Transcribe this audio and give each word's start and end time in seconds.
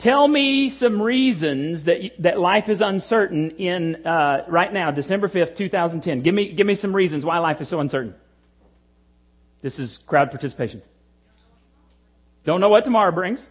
Tell 0.00 0.26
me 0.26 0.70
some 0.70 1.02
reasons 1.02 1.84
that, 1.84 2.00
that 2.20 2.40
life 2.40 2.70
is 2.70 2.80
uncertain 2.80 3.50
in, 3.50 4.06
uh, 4.06 4.46
right 4.48 4.72
now, 4.72 4.90
December 4.90 5.28
5th, 5.28 5.54
2010. 5.56 6.22
Give 6.22 6.34
me, 6.34 6.52
give 6.52 6.66
me 6.66 6.74
some 6.74 6.96
reasons 6.96 7.22
why 7.22 7.36
life 7.36 7.60
is 7.60 7.68
so 7.68 7.80
uncertain. 7.80 8.14
This 9.60 9.78
is 9.78 9.98
crowd 9.98 10.30
participation. 10.30 10.80
Don't 12.46 12.62
know 12.62 12.70
what 12.70 12.84
tomorrow 12.84 13.12
brings. 13.12 13.46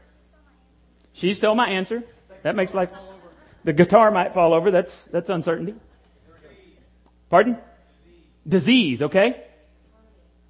She 1.13 1.35
stole 1.35 1.53
my 1.53 1.69
answer. 1.69 2.03
That 2.41 2.55
makes 2.55 2.73
life. 2.73 2.91
The 3.63 3.73
guitar 3.73 4.09
might 4.09 4.33
fall 4.33 4.55
over. 4.55 4.71
That's, 4.71 5.05
that's 5.05 5.29
uncertainty. 5.29 5.75
Pardon? 7.29 7.59
Disease, 8.47 9.03
okay? 9.03 9.43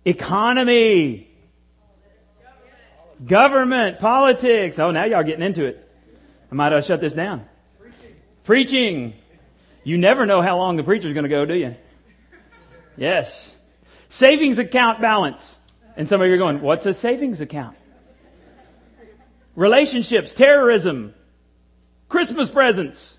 Economy. 0.06 1.30
Government, 3.26 4.00
politics. 4.00 4.80
Oh, 4.80 4.92
now 4.92 5.04
y'all 5.04 5.24
getting 5.24 5.44
into 5.44 5.66
it. 5.66 5.88
I 6.52 6.56
might 6.56 6.72
have 6.72 6.86
shut 6.86 7.02
this 7.02 7.14
down. 7.14 7.46
Preaching. 7.80 8.16
Preaching. 8.44 9.14
You 9.84 9.98
never 9.98 10.26
know 10.26 10.42
how 10.42 10.58
long 10.58 10.78
the 10.78 10.84
preacher's 10.84 11.14
going 11.14 11.24
to 11.24 11.30
go, 11.30 11.46
do 11.46 11.54
you? 11.54 11.76
Yes. 12.98 13.54
Savings 14.10 14.58
account 14.60 15.00
balance. 15.00 15.56
And 15.96 16.08
some 16.08 16.22
of 16.22 16.28
you 16.28 16.34
are 16.34 16.38
going, 16.38 16.62
what's 16.62 16.86
a 16.86 16.94
savings 16.94 17.42
account? 17.42 17.78
Relationships, 19.56 20.34
terrorism, 20.34 21.14
Christmas 22.08 22.50
presents. 22.50 23.18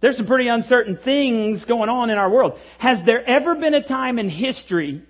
There's 0.00 0.16
some 0.16 0.26
pretty 0.26 0.48
uncertain 0.48 0.96
things 0.96 1.64
going 1.64 1.88
on 1.88 2.10
in 2.10 2.18
our 2.18 2.30
world. 2.30 2.58
Has 2.78 3.02
there 3.02 3.24
ever 3.26 3.54
been 3.54 3.74
a 3.74 3.82
time 3.82 4.18
in 4.18 4.28
history 4.28 5.02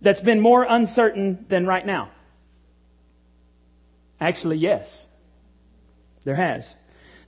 that's 0.00 0.20
been 0.20 0.40
more 0.40 0.64
uncertain 0.68 1.46
than 1.48 1.66
right 1.66 1.86
now? 1.86 2.10
Actually, 4.20 4.56
yes. 4.58 5.06
There 6.24 6.34
has. 6.34 6.74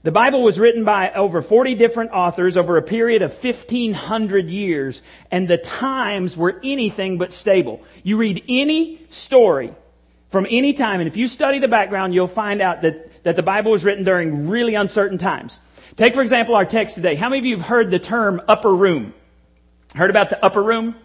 The 0.03 0.11
Bible 0.11 0.43
was 0.43 0.59
written 0.59 0.83
by 0.83 1.11
over 1.13 1.41
40 1.41 1.73
different 1.75 2.11
authors 2.11 2.57
over 2.57 2.77
a 2.77 2.81
period 2.83 3.23
of 3.23 3.31
1500 3.31 4.49
years, 4.49 5.01
and 5.31 5.47
the 5.47 5.57
times 5.57 6.37
were 6.37 6.59
anything 6.63 7.17
but 7.17 7.31
stable. 7.31 7.81
You 8.03 8.17
read 8.17 8.43
any 8.47 9.01
story 9.09 9.73
from 10.29 10.45
any 10.47 10.73
time, 10.73 10.99
and 10.99 11.07
if 11.07 11.17
you 11.17 11.27
study 11.27 11.57
the 11.57 11.67
background, 11.67 12.13
you'll 12.13 12.27
find 12.27 12.61
out 12.61 12.83
that, 12.83 13.23
that 13.23 13.35
the 13.35 13.41
Bible 13.41 13.71
was 13.71 13.83
written 13.83 14.03
during 14.03 14.47
really 14.47 14.75
uncertain 14.75 15.17
times. 15.17 15.59
Take, 15.95 16.13
for 16.13 16.21
example, 16.21 16.55
our 16.55 16.65
text 16.65 16.95
today. 16.95 17.15
How 17.15 17.29
many 17.29 17.39
of 17.39 17.45
you 17.45 17.57
have 17.57 17.65
heard 17.65 17.89
the 17.89 17.97
term 17.99 18.41
upper 18.47 18.75
room? 18.75 19.13
Heard 19.95 20.11
about 20.11 20.29
the 20.29 20.43
upper 20.45 20.61
room? 20.61 20.95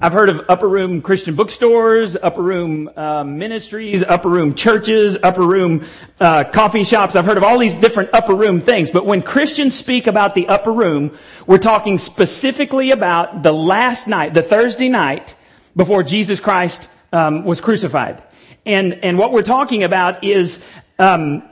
I've 0.00 0.12
heard 0.12 0.28
of 0.28 0.44
upper 0.48 0.68
room 0.68 1.02
Christian 1.02 1.34
bookstores, 1.34 2.16
upper 2.16 2.42
room 2.42 2.88
uh, 2.96 3.24
ministries, 3.24 4.04
upper 4.04 4.28
room 4.28 4.54
churches, 4.54 5.16
upper 5.22 5.44
room 5.44 5.84
uh, 6.20 6.44
coffee 6.44 6.84
shops. 6.84 7.16
I've 7.16 7.24
heard 7.24 7.36
of 7.36 7.42
all 7.42 7.58
these 7.58 7.74
different 7.74 8.10
upper 8.12 8.34
room 8.34 8.60
things. 8.60 8.92
But 8.92 9.06
when 9.06 9.22
Christians 9.22 9.76
speak 9.76 10.06
about 10.06 10.36
the 10.36 10.46
upper 10.46 10.72
room, 10.72 11.16
we're 11.46 11.58
talking 11.58 11.98
specifically 11.98 12.92
about 12.92 13.42
the 13.42 13.52
last 13.52 14.06
night, 14.06 14.34
the 14.34 14.42
Thursday 14.42 14.88
night 14.88 15.34
before 15.74 16.02
Jesus 16.04 16.38
Christ 16.38 16.88
um, 17.12 17.44
was 17.44 17.60
crucified. 17.60 18.22
And 18.64 19.04
and 19.04 19.18
what 19.18 19.32
we're 19.32 19.42
talking 19.42 19.82
about 19.82 20.22
is 20.22 20.62
um, 20.98 21.42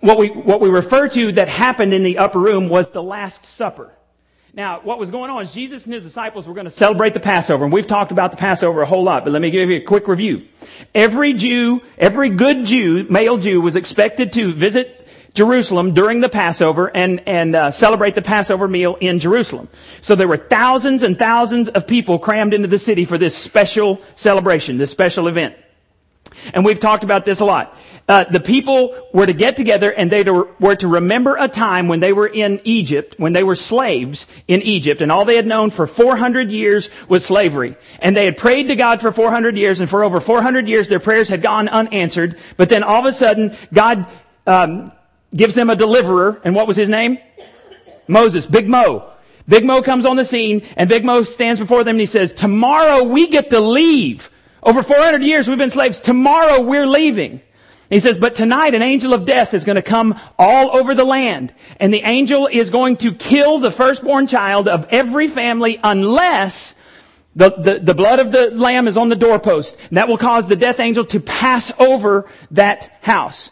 what 0.00 0.18
we 0.18 0.28
what 0.28 0.60
we 0.60 0.68
refer 0.68 1.08
to 1.08 1.32
that 1.32 1.48
happened 1.48 1.94
in 1.94 2.02
the 2.02 2.18
upper 2.18 2.38
room 2.38 2.68
was 2.68 2.90
the 2.90 3.02
Last 3.02 3.44
Supper. 3.44 3.92
Now, 4.58 4.80
what 4.80 4.98
was 4.98 5.12
going 5.12 5.30
on 5.30 5.40
is 5.40 5.52
Jesus 5.52 5.84
and 5.84 5.94
his 5.94 6.02
disciples 6.02 6.48
were 6.48 6.52
going 6.52 6.64
to 6.64 6.70
celebrate 6.72 7.14
the 7.14 7.20
Passover, 7.20 7.62
and 7.62 7.72
we've 7.72 7.86
talked 7.86 8.10
about 8.10 8.32
the 8.32 8.36
Passover 8.36 8.82
a 8.82 8.86
whole 8.86 9.04
lot, 9.04 9.22
but 9.22 9.32
let 9.32 9.40
me 9.40 9.52
give 9.52 9.70
you 9.70 9.76
a 9.76 9.80
quick 9.80 10.08
review. 10.08 10.48
Every 10.96 11.32
Jew, 11.32 11.80
every 11.96 12.30
good 12.30 12.66
Jew, 12.66 13.06
male 13.08 13.36
Jew, 13.36 13.60
was 13.60 13.76
expected 13.76 14.32
to 14.32 14.52
visit 14.52 15.06
Jerusalem 15.32 15.94
during 15.94 16.20
the 16.20 16.28
Passover 16.28 16.88
and, 16.88 17.22
and 17.28 17.54
uh, 17.54 17.70
celebrate 17.70 18.16
the 18.16 18.22
Passover 18.22 18.66
meal 18.66 18.96
in 19.00 19.20
Jerusalem. 19.20 19.68
So 20.00 20.16
there 20.16 20.26
were 20.26 20.36
thousands 20.36 21.04
and 21.04 21.16
thousands 21.16 21.68
of 21.68 21.86
people 21.86 22.18
crammed 22.18 22.52
into 22.52 22.66
the 22.66 22.80
city 22.80 23.04
for 23.04 23.16
this 23.16 23.38
special 23.38 24.02
celebration, 24.16 24.76
this 24.76 24.90
special 24.90 25.28
event. 25.28 25.54
And 26.54 26.64
we've 26.64 26.80
talked 26.80 27.04
about 27.04 27.24
this 27.24 27.40
a 27.40 27.44
lot. 27.44 27.76
Uh, 28.08 28.24
the 28.24 28.40
people 28.40 28.98
were 29.12 29.26
to 29.26 29.34
get 29.34 29.56
together 29.56 29.92
and 29.92 30.10
they 30.10 30.22
were 30.22 30.76
to 30.76 30.88
remember 30.88 31.36
a 31.36 31.46
time 31.46 31.88
when 31.88 32.00
they 32.00 32.12
were 32.12 32.26
in 32.26 32.60
Egypt, 32.64 33.14
when 33.18 33.34
they 33.34 33.42
were 33.42 33.54
slaves 33.54 34.26
in 34.46 34.62
Egypt, 34.62 35.02
and 35.02 35.12
all 35.12 35.26
they 35.26 35.36
had 35.36 35.46
known 35.46 35.70
for 35.70 35.86
400 35.86 36.50
years 36.50 36.88
was 37.08 37.24
slavery. 37.24 37.76
And 38.00 38.16
they 38.16 38.24
had 38.24 38.38
prayed 38.38 38.68
to 38.68 38.76
God 38.76 39.02
for 39.02 39.12
400 39.12 39.58
years, 39.58 39.80
and 39.80 39.90
for 39.90 40.04
over 40.04 40.20
400 40.20 40.68
years 40.68 40.88
their 40.88 41.00
prayers 41.00 41.28
had 41.28 41.42
gone 41.42 41.68
unanswered. 41.68 42.38
But 42.56 42.70
then 42.70 42.82
all 42.82 43.00
of 43.00 43.04
a 43.04 43.12
sudden, 43.12 43.54
God 43.74 44.06
um, 44.46 44.92
gives 45.34 45.54
them 45.54 45.68
a 45.68 45.76
deliverer, 45.76 46.40
and 46.44 46.54
what 46.54 46.66
was 46.66 46.78
his 46.78 46.88
name? 46.88 47.18
Moses, 48.06 48.46
Big 48.46 48.68
Mo. 48.68 49.12
Big 49.46 49.64
Mo 49.64 49.82
comes 49.82 50.04
on 50.04 50.16
the 50.16 50.24
scene, 50.24 50.62
and 50.76 50.88
Big 50.88 51.04
Mo 51.04 51.22
stands 51.22 51.60
before 51.60 51.84
them 51.84 51.94
and 51.94 52.00
he 52.00 52.06
says, 52.06 52.32
tomorrow 52.32 53.02
we 53.02 53.26
get 53.28 53.50
to 53.50 53.60
leave. 53.60 54.30
Over 54.62 54.82
400 54.82 55.22
years 55.22 55.48
we've 55.48 55.58
been 55.58 55.70
slaves. 55.70 56.00
Tomorrow 56.00 56.62
we're 56.62 56.86
leaving. 56.86 57.40
He 57.90 58.00
says, 58.00 58.18
but 58.18 58.34
tonight 58.34 58.74
an 58.74 58.82
angel 58.82 59.14
of 59.14 59.24
death 59.24 59.54
is 59.54 59.64
going 59.64 59.76
to 59.76 59.82
come 59.82 60.18
all 60.38 60.76
over 60.76 60.94
the 60.94 61.04
land. 61.04 61.54
And 61.80 61.92
the 61.92 62.02
angel 62.02 62.46
is 62.46 62.68
going 62.68 62.96
to 62.98 63.14
kill 63.14 63.58
the 63.58 63.70
firstborn 63.70 64.26
child 64.26 64.68
of 64.68 64.86
every 64.90 65.26
family 65.26 65.80
unless 65.82 66.74
the, 67.34 67.50
the, 67.50 67.78
the 67.78 67.94
blood 67.94 68.18
of 68.18 68.30
the 68.30 68.50
lamb 68.50 68.88
is 68.88 68.98
on 68.98 69.08
the 69.08 69.16
doorpost. 69.16 69.78
And 69.88 69.96
that 69.96 70.08
will 70.08 70.18
cause 70.18 70.46
the 70.46 70.56
death 70.56 70.80
angel 70.80 71.04
to 71.06 71.20
pass 71.20 71.72
over 71.78 72.28
that 72.50 72.92
house. 73.00 73.50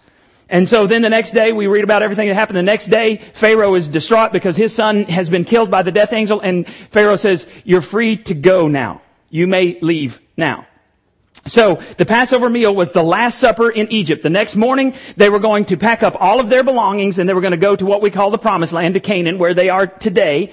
And 0.50 0.68
so 0.68 0.86
then 0.86 1.02
the 1.02 1.10
next 1.10 1.32
day 1.32 1.52
we 1.52 1.66
read 1.66 1.82
about 1.82 2.02
everything 2.02 2.28
that 2.28 2.34
happened. 2.34 2.58
The 2.58 2.62
next 2.62 2.86
day 2.88 3.16
Pharaoh 3.16 3.74
is 3.74 3.88
distraught 3.88 4.32
because 4.32 4.54
his 4.54 4.74
son 4.74 5.04
has 5.04 5.30
been 5.30 5.44
killed 5.44 5.70
by 5.70 5.82
the 5.82 5.90
death 5.90 6.12
angel 6.12 6.40
and 6.40 6.68
Pharaoh 6.68 7.16
says, 7.16 7.46
you're 7.64 7.80
free 7.80 8.18
to 8.18 8.34
go 8.34 8.68
now. 8.68 9.00
You 9.30 9.46
may 9.46 9.78
leave 9.80 10.20
now. 10.36 10.66
So 11.46 11.76
the 11.96 12.06
Passover 12.06 12.48
meal 12.48 12.74
was 12.74 12.90
the 12.90 13.02
last 13.02 13.38
supper 13.38 13.70
in 13.70 13.90
Egypt. 13.92 14.22
The 14.22 14.30
next 14.30 14.56
morning, 14.56 14.94
they 15.16 15.30
were 15.30 15.38
going 15.38 15.66
to 15.66 15.76
pack 15.76 16.02
up 16.02 16.16
all 16.18 16.40
of 16.40 16.48
their 16.48 16.64
belongings 16.64 17.18
and 17.18 17.28
they 17.28 17.34
were 17.34 17.40
going 17.40 17.52
to 17.52 17.56
go 17.56 17.76
to 17.76 17.86
what 17.86 18.02
we 18.02 18.10
call 18.10 18.30
the 18.30 18.38
promised 18.38 18.72
land, 18.72 18.94
to 18.94 19.00
Canaan, 19.00 19.38
where 19.38 19.54
they 19.54 19.68
are 19.68 19.86
today. 19.86 20.52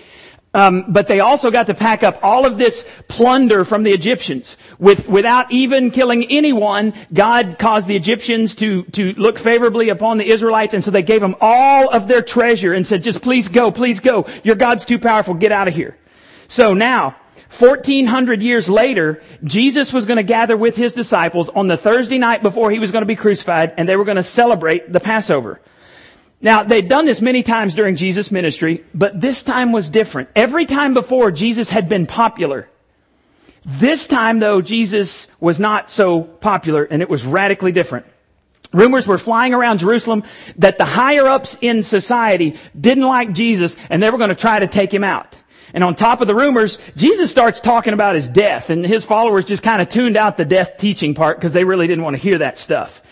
Um, 0.56 0.86
but 0.88 1.08
they 1.08 1.20
also 1.20 1.50
got 1.50 1.66
to 1.68 1.74
pack 1.74 2.04
up 2.04 2.20
all 2.22 2.46
of 2.46 2.60
this 2.60 2.88
plunder 3.08 3.66
from 3.66 3.82
the 3.82 3.92
Egyptians. 3.92 4.56
With, 4.78 5.08
without 5.08 5.52
even 5.52 5.90
killing 5.90 6.28
anyone, 6.30 6.94
God 7.12 7.58
caused 7.58 7.88
the 7.88 7.96
Egyptians 7.96 8.54
to, 8.56 8.84
to 8.92 9.14
look 9.14 9.40
favorably 9.40 9.90
upon 9.90 10.20
the 10.20 10.28
Israelites, 10.28 10.76
and 10.76 10.84
so 10.84 10.92
they 10.92 11.02
gave 11.02 11.22
them 11.22 11.36
all 11.42 11.90
of 11.90 12.08
their 12.08 12.22
treasure 12.22 12.72
and 12.72 12.86
said, 12.86 13.02
just 13.02 13.24
please 13.24 13.50
go, 13.50 13.72
please 13.72 14.00
go. 14.00 14.28
Your 14.44 14.56
God's 14.56 14.86
too 14.86 15.00
powerful. 15.00 15.34
Get 15.34 15.52
out 15.52 15.68
of 15.68 15.74
here. 15.74 15.98
So 16.50 16.76
now, 16.76 17.16
1400 17.60 18.42
years 18.42 18.70
later, 18.70 19.22
Jesus 19.44 19.94
was 19.94 20.06
going 20.06 20.18
to 20.18 20.24
gather 20.24 20.58
with 20.58 20.76
his 20.76 20.94
disciples 20.94 21.50
on 21.50 21.68
the 21.68 21.78
Thursday 21.78 22.18
night 22.18 22.42
before 22.42 22.72
he 22.72 22.80
was 22.80 22.92
going 22.92 23.04
to 23.04 23.08
be 23.08 23.16
crucified 23.16 23.74
and 23.78 23.88
they 23.88 23.96
were 23.96 24.06
going 24.06 24.18
to 24.18 24.24
celebrate 24.24 24.92
the 24.92 25.00
Passover. 25.00 25.62
Now, 26.42 26.64
they'd 26.64 26.88
done 26.88 27.06
this 27.06 27.22
many 27.22 27.44
times 27.44 27.76
during 27.76 27.96
Jesus' 27.96 28.32
ministry, 28.32 28.84
but 28.94 29.22
this 29.22 29.44
time 29.44 29.72
was 29.72 29.90
different. 29.90 30.30
Every 30.36 30.66
time 30.66 30.94
before, 30.94 31.32
Jesus 31.32 31.70
had 31.70 31.88
been 31.88 32.08
popular. 32.08 32.70
This 33.66 34.08
time, 34.08 34.40
though, 34.40 34.62
Jesus 34.62 35.28
was 35.40 35.60
not 35.60 35.90
so 35.90 36.22
popular 36.24 36.84
and 36.84 37.02
it 37.02 37.10
was 37.10 37.26
radically 37.26 37.72
different. 37.72 38.06
Rumors 38.74 39.08
were 39.08 39.20
flying 39.20 39.54
around 39.54 39.78
Jerusalem 39.78 40.24
that 40.58 40.78
the 40.78 40.86
higher 40.86 41.28
ups 41.28 41.56
in 41.62 41.84
society 41.84 42.58
didn't 42.80 43.06
like 43.06 43.34
Jesus 43.34 43.76
and 43.90 44.02
they 44.02 44.10
were 44.10 44.18
going 44.18 44.32
to 44.32 44.36
try 44.36 44.60
to 44.60 44.68
take 44.68 44.94
him 44.94 45.04
out. 45.04 45.38
And 45.74 45.84
on 45.84 45.96
top 45.96 46.22
of 46.22 46.28
the 46.28 46.36
rumors, 46.36 46.80
Jesus 46.96 47.30
starts 47.30 47.60
talking 47.60 47.94
about 47.94 48.16
his 48.16 48.30
death 48.30 48.70
and 48.70 48.86
his 48.86 49.04
followers 49.04 49.46
just 49.46 49.64
kind 49.64 49.82
of 49.82 49.90
tuned 49.90 50.18
out 50.18 50.38
the 50.38 50.46
death 50.46 50.78
teaching 50.78 51.14
part 51.14 51.38
because 51.38 51.54
they 51.54 51.66
really 51.66 51.88
didn't 51.88 52.04
want 52.04 52.16
to 52.16 52.22
hear 52.22 52.38
that 52.38 52.58
stuff. 52.58 53.03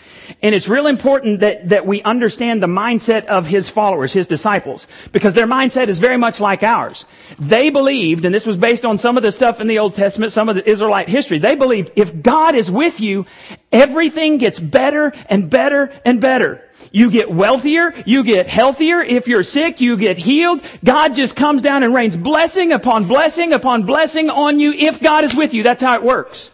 And 0.42 0.54
it's 0.54 0.68
real 0.68 0.86
important 0.86 1.40
that, 1.40 1.68
that 1.68 1.86
we 1.86 2.02
understand 2.02 2.62
the 2.62 2.66
mindset 2.66 3.26
of 3.26 3.46
his 3.46 3.68
followers, 3.68 4.12
his 4.12 4.26
disciples, 4.26 4.86
because 5.12 5.34
their 5.34 5.46
mindset 5.46 5.88
is 5.88 5.98
very 5.98 6.16
much 6.16 6.40
like 6.40 6.62
ours. 6.62 7.04
They 7.38 7.70
believed, 7.70 8.24
and 8.24 8.34
this 8.34 8.46
was 8.46 8.56
based 8.56 8.84
on 8.84 8.98
some 8.98 9.16
of 9.16 9.22
the 9.22 9.32
stuff 9.32 9.60
in 9.60 9.66
the 9.66 9.78
Old 9.78 9.94
Testament, 9.94 10.32
some 10.32 10.48
of 10.48 10.54
the 10.54 10.68
Israelite 10.68 11.08
history, 11.08 11.38
they 11.38 11.54
believed 11.54 11.92
if 11.96 12.22
God 12.22 12.54
is 12.54 12.70
with 12.70 13.00
you, 13.00 13.26
everything 13.70 14.38
gets 14.38 14.58
better 14.58 15.12
and 15.28 15.50
better 15.50 15.92
and 16.04 16.20
better. 16.20 16.64
You 16.90 17.10
get 17.10 17.30
wealthier. 17.30 17.94
You 18.04 18.24
get 18.24 18.46
healthier. 18.46 19.00
If 19.00 19.28
you're 19.28 19.44
sick, 19.44 19.80
you 19.80 19.96
get 19.96 20.18
healed. 20.18 20.62
God 20.84 21.14
just 21.14 21.36
comes 21.36 21.62
down 21.62 21.82
and 21.82 21.94
rains 21.94 22.16
blessing 22.16 22.72
upon 22.72 23.06
blessing 23.06 23.52
upon 23.52 23.84
blessing 23.84 24.30
on 24.30 24.58
you 24.58 24.72
if 24.72 25.00
God 25.00 25.24
is 25.24 25.34
with 25.34 25.54
you. 25.54 25.62
That's 25.62 25.82
how 25.82 25.94
it 25.94 26.02
works. 26.02 26.50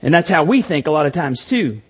And 0.00 0.14
that's 0.14 0.28
how 0.28 0.44
we 0.44 0.62
think 0.62 0.86
a 0.86 0.90
lot 0.90 1.06
of 1.06 1.12
times 1.12 1.44
too. 1.44 1.80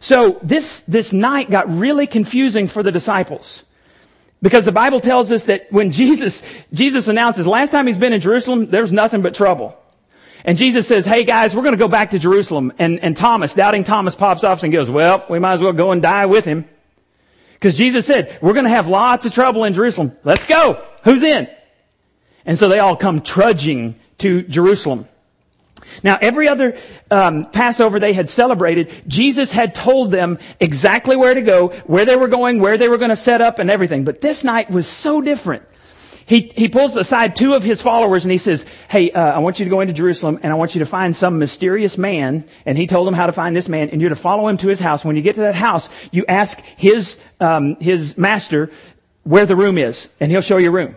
So 0.00 0.38
this, 0.42 0.80
this 0.80 1.12
night 1.12 1.50
got 1.50 1.68
really 1.68 2.06
confusing 2.06 2.68
for 2.68 2.82
the 2.82 2.92
disciples. 2.92 3.64
Because 4.42 4.64
the 4.64 4.72
Bible 4.72 5.00
tells 5.00 5.32
us 5.32 5.44
that 5.44 5.72
when 5.72 5.92
Jesus, 5.92 6.42
Jesus 6.72 7.08
announces 7.08 7.46
last 7.46 7.70
time 7.70 7.86
he's 7.86 7.96
been 7.96 8.12
in 8.12 8.20
Jerusalem, 8.20 8.66
there's 8.66 8.92
nothing 8.92 9.22
but 9.22 9.34
trouble. 9.34 9.78
And 10.44 10.56
Jesus 10.58 10.86
says, 10.86 11.04
hey 11.04 11.24
guys, 11.24 11.56
we're 11.56 11.62
going 11.62 11.72
to 11.72 11.78
go 11.78 11.88
back 11.88 12.10
to 12.10 12.18
Jerusalem. 12.18 12.72
And, 12.78 13.00
and 13.00 13.16
Thomas, 13.16 13.54
doubting 13.54 13.82
Thomas 13.82 14.14
pops 14.14 14.44
off 14.44 14.62
and 14.62 14.72
goes, 14.72 14.90
well, 14.90 15.24
we 15.28 15.38
might 15.38 15.54
as 15.54 15.60
well 15.60 15.72
go 15.72 15.90
and 15.90 16.00
die 16.00 16.26
with 16.26 16.44
him. 16.44 16.68
Because 17.54 17.74
Jesus 17.74 18.06
said, 18.06 18.38
we're 18.42 18.52
going 18.52 18.64
to 18.64 18.70
have 18.70 18.86
lots 18.86 19.26
of 19.26 19.32
trouble 19.32 19.64
in 19.64 19.72
Jerusalem. 19.72 20.16
Let's 20.22 20.44
go. 20.44 20.84
Who's 21.04 21.22
in? 21.22 21.48
And 22.44 22.58
so 22.58 22.68
they 22.68 22.78
all 22.78 22.96
come 22.96 23.22
trudging 23.22 23.98
to 24.18 24.42
Jerusalem. 24.42 25.08
Now, 26.02 26.18
every 26.20 26.48
other 26.48 26.76
um, 27.10 27.46
Passover 27.46 27.98
they 27.98 28.12
had 28.12 28.28
celebrated, 28.28 28.90
Jesus 29.06 29.52
had 29.52 29.74
told 29.74 30.10
them 30.10 30.38
exactly 30.60 31.16
where 31.16 31.34
to 31.34 31.42
go, 31.42 31.68
where 31.86 32.04
they 32.04 32.16
were 32.16 32.28
going, 32.28 32.60
where 32.60 32.76
they 32.76 32.88
were 32.88 32.98
going 32.98 33.10
to 33.10 33.16
set 33.16 33.40
up, 33.40 33.58
and 33.58 33.70
everything. 33.70 34.04
But 34.04 34.20
this 34.20 34.44
night 34.44 34.70
was 34.70 34.86
so 34.86 35.20
different. 35.20 35.62
He, 36.26 36.52
he 36.56 36.68
pulls 36.68 36.96
aside 36.96 37.36
two 37.36 37.54
of 37.54 37.62
his 37.62 37.80
followers 37.80 38.24
and 38.24 38.32
he 38.32 38.38
says, 38.38 38.66
Hey, 38.88 39.12
uh, 39.12 39.22
I 39.22 39.38
want 39.38 39.60
you 39.60 39.64
to 39.64 39.70
go 39.70 39.80
into 39.80 39.94
Jerusalem 39.94 40.40
and 40.42 40.52
I 40.52 40.56
want 40.56 40.74
you 40.74 40.80
to 40.80 40.86
find 40.86 41.14
some 41.14 41.38
mysterious 41.38 41.96
man. 41.96 42.44
And 42.66 42.76
he 42.76 42.88
told 42.88 43.06
them 43.06 43.14
how 43.14 43.26
to 43.26 43.32
find 43.32 43.54
this 43.54 43.68
man 43.68 43.90
and 43.90 44.00
you're 44.00 44.10
to 44.10 44.16
follow 44.16 44.48
him 44.48 44.56
to 44.58 44.68
his 44.68 44.80
house. 44.80 45.04
When 45.04 45.14
you 45.14 45.22
get 45.22 45.36
to 45.36 45.42
that 45.42 45.54
house, 45.54 45.88
you 46.10 46.24
ask 46.28 46.60
his, 46.76 47.16
um, 47.38 47.76
his 47.76 48.18
master 48.18 48.72
where 49.22 49.46
the 49.46 49.54
room 49.54 49.78
is 49.78 50.08
and 50.18 50.32
he'll 50.32 50.40
show 50.40 50.56
you 50.56 50.68
a 50.68 50.72
room. 50.72 50.96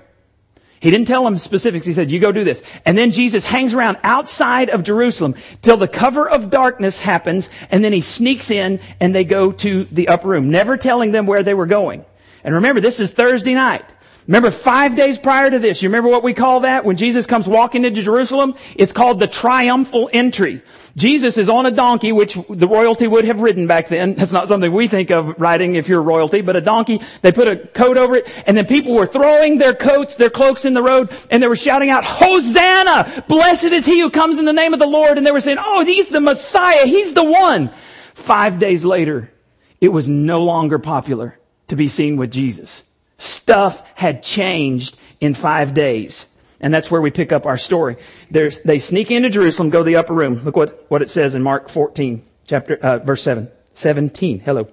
He 0.79 0.91
didn't 0.91 1.07
tell 1.07 1.23
them 1.23 1.37
specifics. 1.37 1.85
He 1.85 1.93
said, 1.93 2.09
you 2.09 2.19
go 2.19 2.31
do 2.31 2.43
this. 2.43 2.63
And 2.85 2.97
then 2.97 3.11
Jesus 3.11 3.45
hangs 3.45 3.73
around 3.73 3.97
outside 4.03 4.69
of 4.69 4.83
Jerusalem 4.83 5.35
till 5.61 5.77
the 5.77 5.87
cover 5.87 6.29
of 6.29 6.49
darkness 6.49 7.01
happens 7.01 7.49
and 7.69 7.83
then 7.83 7.91
he 7.91 8.01
sneaks 8.01 8.49
in 8.49 8.79
and 8.99 9.13
they 9.13 9.25
go 9.25 9.51
to 9.51 9.83
the 9.85 10.07
upper 10.07 10.29
room, 10.29 10.49
never 10.49 10.77
telling 10.77 11.11
them 11.11 11.25
where 11.25 11.43
they 11.43 11.53
were 11.53 11.65
going. 11.65 12.05
And 12.43 12.55
remember, 12.55 12.79
this 12.79 12.99
is 12.99 13.11
Thursday 13.11 13.53
night. 13.53 13.83
Remember 14.29 14.51
five 14.51 14.95
days 14.95 15.17
prior 15.17 15.49
to 15.49 15.57
this, 15.57 15.81
you 15.81 15.89
remember 15.89 16.07
what 16.07 16.21
we 16.21 16.35
call 16.35 16.59
that? 16.59 16.85
When 16.85 16.97
Jesus 16.97 17.25
comes 17.25 17.47
walking 17.47 17.83
into 17.83 18.03
Jerusalem? 18.03 18.53
It's 18.75 18.91
called 18.91 19.17
the 19.17 19.25
triumphal 19.25 20.07
entry. 20.13 20.61
Jesus 20.95 21.39
is 21.39 21.49
on 21.49 21.65
a 21.65 21.71
donkey, 21.71 22.11
which 22.11 22.37
the 22.47 22.67
royalty 22.67 23.07
would 23.07 23.25
have 23.25 23.41
ridden 23.41 23.65
back 23.65 23.87
then. 23.87 24.13
That's 24.13 24.31
not 24.31 24.47
something 24.47 24.71
we 24.71 24.87
think 24.87 25.09
of 25.09 25.41
riding 25.41 25.73
if 25.73 25.89
you're 25.89 26.03
royalty, 26.03 26.41
but 26.41 26.55
a 26.55 26.61
donkey, 26.61 27.01
they 27.23 27.31
put 27.31 27.47
a 27.47 27.57
coat 27.57 27.97
over 27.97 28.17
it, 28.17 28.43
and 28.45 28.55
then 28.55 28.67
people 28.67 28.93
were 28.93 29.07
throwing 29.07 29.57
their 29.57 29.73
coats, 29.73 30.13
their 30.13 30.29
cloaks 30.29 30.63
in 30.63 30.75
the 30.75 30.83
road, 30.83 31.11
and 31.31 31.41
they 31.41 31.47
were 31.47 31.55
shouting 31.55 31.89
out, 31.89 32.03
Hosanna! 32.03 33.23
Blessed 33.27 33.63
is 33.65 33.87
he 33.87 33.99
who 33.99 34.11
comes 34.11 34.37
in 34.37 34.45
the 34.45 34.53
name 34.53 34.73
of 34.73 34.79
the 34.79 34.85
Lord. 34.85 35.17
And 35.17 35.25
they 35.25 35.31
were 35.31 35.41
saying, 35.41 35.57
oh, 35.59 35.83
he's 35.83 36.09
the 36.09 36.21
Messiah. 36.21 36.85
He's 36.85 37.15
the 37.15 37.23
one. 37.23 37.71
Five 38.13 38.59
days 38.59 38.85
later, 38.85 39.33
it 39.81 39.89
was 39.89 40.07
no 40.07 40.43
longer 40.43 40.77
popular 40.77 41.39
to 41.69 41.75
be 41.75 41.87
seen 41.87 42.15
with 42.15 42.29
Jesus. 42.31 42.83
Stuff 43.19 43.83
had 43.95 44.23
changed 44.23 44.97
in 45.21 45.35
five 45.35 45.75
days. 45.75 46.25
And 46.59 46.73
that's 46.73 46.89
where 46.89 47.01
we 47.01 47.11
pick 47.11 47.31
up 47.31 47.45
our 47.45 47.57
story. 47.57 47.97
There's, 48.31 48.59
they 48.61 48.79
sneak 48.79 49.11
into 49.11 49.29
Jerusalem, 49.29 49.69
go 49.69 49.79
to 49.79 49.83
the 49.85 49.95
upper 49.95 50.13
room. 50.13 50.43
Look 50.43 50.55
what, 50.55 50.85
what 50.89 51.01
it 51.01 51.09
says 51.09 51.35
in 51.35 51.43
Mark 51.43 51.69
14, 51.69 52.23
chapter, 52.47 52.75
uh, 52.75 52.97
verse 52.99 53.21
7. 53.21 53.49
17. 53.75 54.39
Hello. 54.39 54.67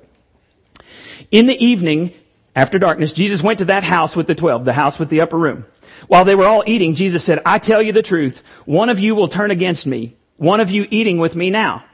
In 1.31 1.47
the 1.47 1.65
evening, 1.65 2.13
after 2.57 2.79
darkness, 2.79 3.13
Jesus 3.13 3.43
went 3.43 3.61
to 3.61 3.67
that 3.67 3.85
house 3.85 4.17
with 4.17 4.27
the 4.27 4.35
twelve, 4.35 4.65
the 4.65 4.73
house 4.73 4.99
with 4.99 5.11
the 5.11 5.21
upper 5.21 5.39
room. 5.39 5.65
While 6.09 6.25
they 6.25 6.35
were 6.35 6.47
all 6.47 6.65
eating, 6.67 6.95
Jesus 6.95 7.23
said, 7.23 7.41
I 7.47 7.59
tell 7.59 7.81
you 7.81 7.93
the 7.93 8.03
truth, 8.03 8.43
one 8.65 8.89
of 8.89 8.99
you 8.99 9.15
will 9.15 9.29
turn 9.29 9.51
against 9.51 9.87
me, 9.87 10.17
one 10.37 10.61
of 10.61 10.71
you 10.71 10.87
eating 10.91 11.19
with 11.19 11.37
me 11.37 11.51
now. 11.51 11.85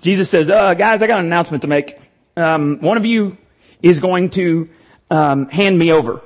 Jesus 0.00 0.30
says, 0.30 0.50
uh, 0.50 0.74
guys, 0.74 1.02
I 1.02 1.06
got 1.06 1.18
an 1.18 1.26
announcement 1.26 1.62
to 1.62 1.68
make. 1.68 1.98
Um, 2.36 2.78
one 2.80 2.96
of 2.96 3.06
you 3.06 3.36
is 3.82 3.98
going 3.98 4.30
to 4.30 4.68
um, 5.10 5.48
hand 5.48 5.78
me 5.78 5.92
over. 5.92 6.20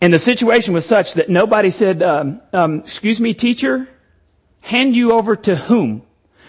And 0.00 0.12
the 0.12 0.18
situation 0.18 0.74
was 0.74 0.84
such 0.84 1.14
that 1.14 1.28
nobody 1.28 1.70
said, 1.70 2.02
um, 2.02 2.42
um, 2.52 2.80
excuse 2.80 3.20
me, 3.20 3.32
teacher, 3.32 3.88
hand 4.60 4.94
you 4.94 5.12
over 5.12 5.34
to 5.34 5.56
whom? 5.56 6.02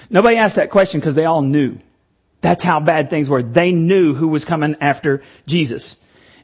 Nobody 0.10 0.38
asked 0.38 0.58
that 0.58 0.70
question 0.70 1.00
because 1.00 1.16
they 1.16 1.26
all 1.26 1.42
knew. 1.42 1.78
That's 2.42 2.64
how 2.64 2.80
bad 2.80 3.10
things 3.10 3.30
were. 3.30 3.42
They 3.42 3.72
knew 3.72 4.14
who 4.14 4.28
was 4.28 4.46
coming 4.46 4.76
after 4.82 5.24
Jesus. 5.48 5.98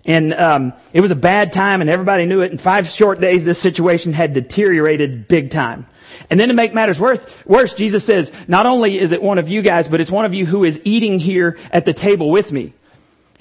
And 0.06 0.34
um, 0.34 0.74
it 0.94 1.02
was 1.02 1.12
a 1.12 1.16
bad 1.16 1.54
time, 1.54 1.82
and 1.82 1.90
everybody 1.90 2.26
knew 2.26 2.42
it. 2.42 2.52
In 2.52 2.58
five 2.58 2.88
short 2.88 3.20
days, 3.20 3.46
this 3.46 3.60
situation 3.60 4.14
had 4.14 4.34
deteriorated 4.34 5.28
big 5.28 5.52
time. 5.52 5.86
And 6.30 6.40
then 6.40 6.48
to 6.48 6.54
make 6.54 6.74
matters 6.74 7.00
worse, 7.00 7.24
worse, 7.46 7.74
Jesus 7.74 8.04
says, 8.04 8.32
not 8.48 8.66
only 8.66 8.98
is 8.98 9.12
it 9.12 9.22
one 9.22 9.38
of 9.38 9.48
you 9.48 9.62
guys, 9.62 9.88
but 9.88 10.02
it's 10.02 10.10
one 10.10 10.26
of 10.26 10.34
you 10.34 10.46
who 10.46 10.64
is 10.64 10.82
eating 10.84 11.20
here 11.20 11.60
at 11.72 11.86
the 11.86 11.94
table 11.94 12.32
with 12.32 12.52
me. 12.52 12.74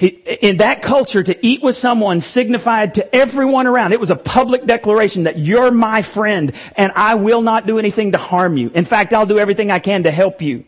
He, 0.00 0.06
in 0.40 0.56
that 0.56 0.80
culture, 0.80 1.22
to 1.22 1.46
eat 1.46 1.62
with 1.62 1.76
someone 1.76 2.22
signified 2.22 2.94
to 2.94 3.14
everyone 3.14 3.66
around. 3.66 3.92
It 3.92 4.00
was 4.00 4.08
a 4.08 4.16
public 4.16 4.64
declaration 4.64 5.24
that 5.24 5.38
you're 5.38 5.70
my 5.70 6.00
friend 6.00 6.52
and 6.74 6.90
I 6.96 7.16
will 7.16 7.42
not 7.42 7.66
do 7.66 7.78
anything 7.78 8.12
to 8.12 8.18
harm 8.18 8.56
you. 8.56 8.70
In 8.74 8.86
fact, 8.86 9.12
I'll 9.12 9.26
do 9.26 9.38
everything 9.38 9.70
I 9.70 9.78
can 9.78 10.04
to 10.04 10.10
help 10.10 10.40
you. 10.40 10.64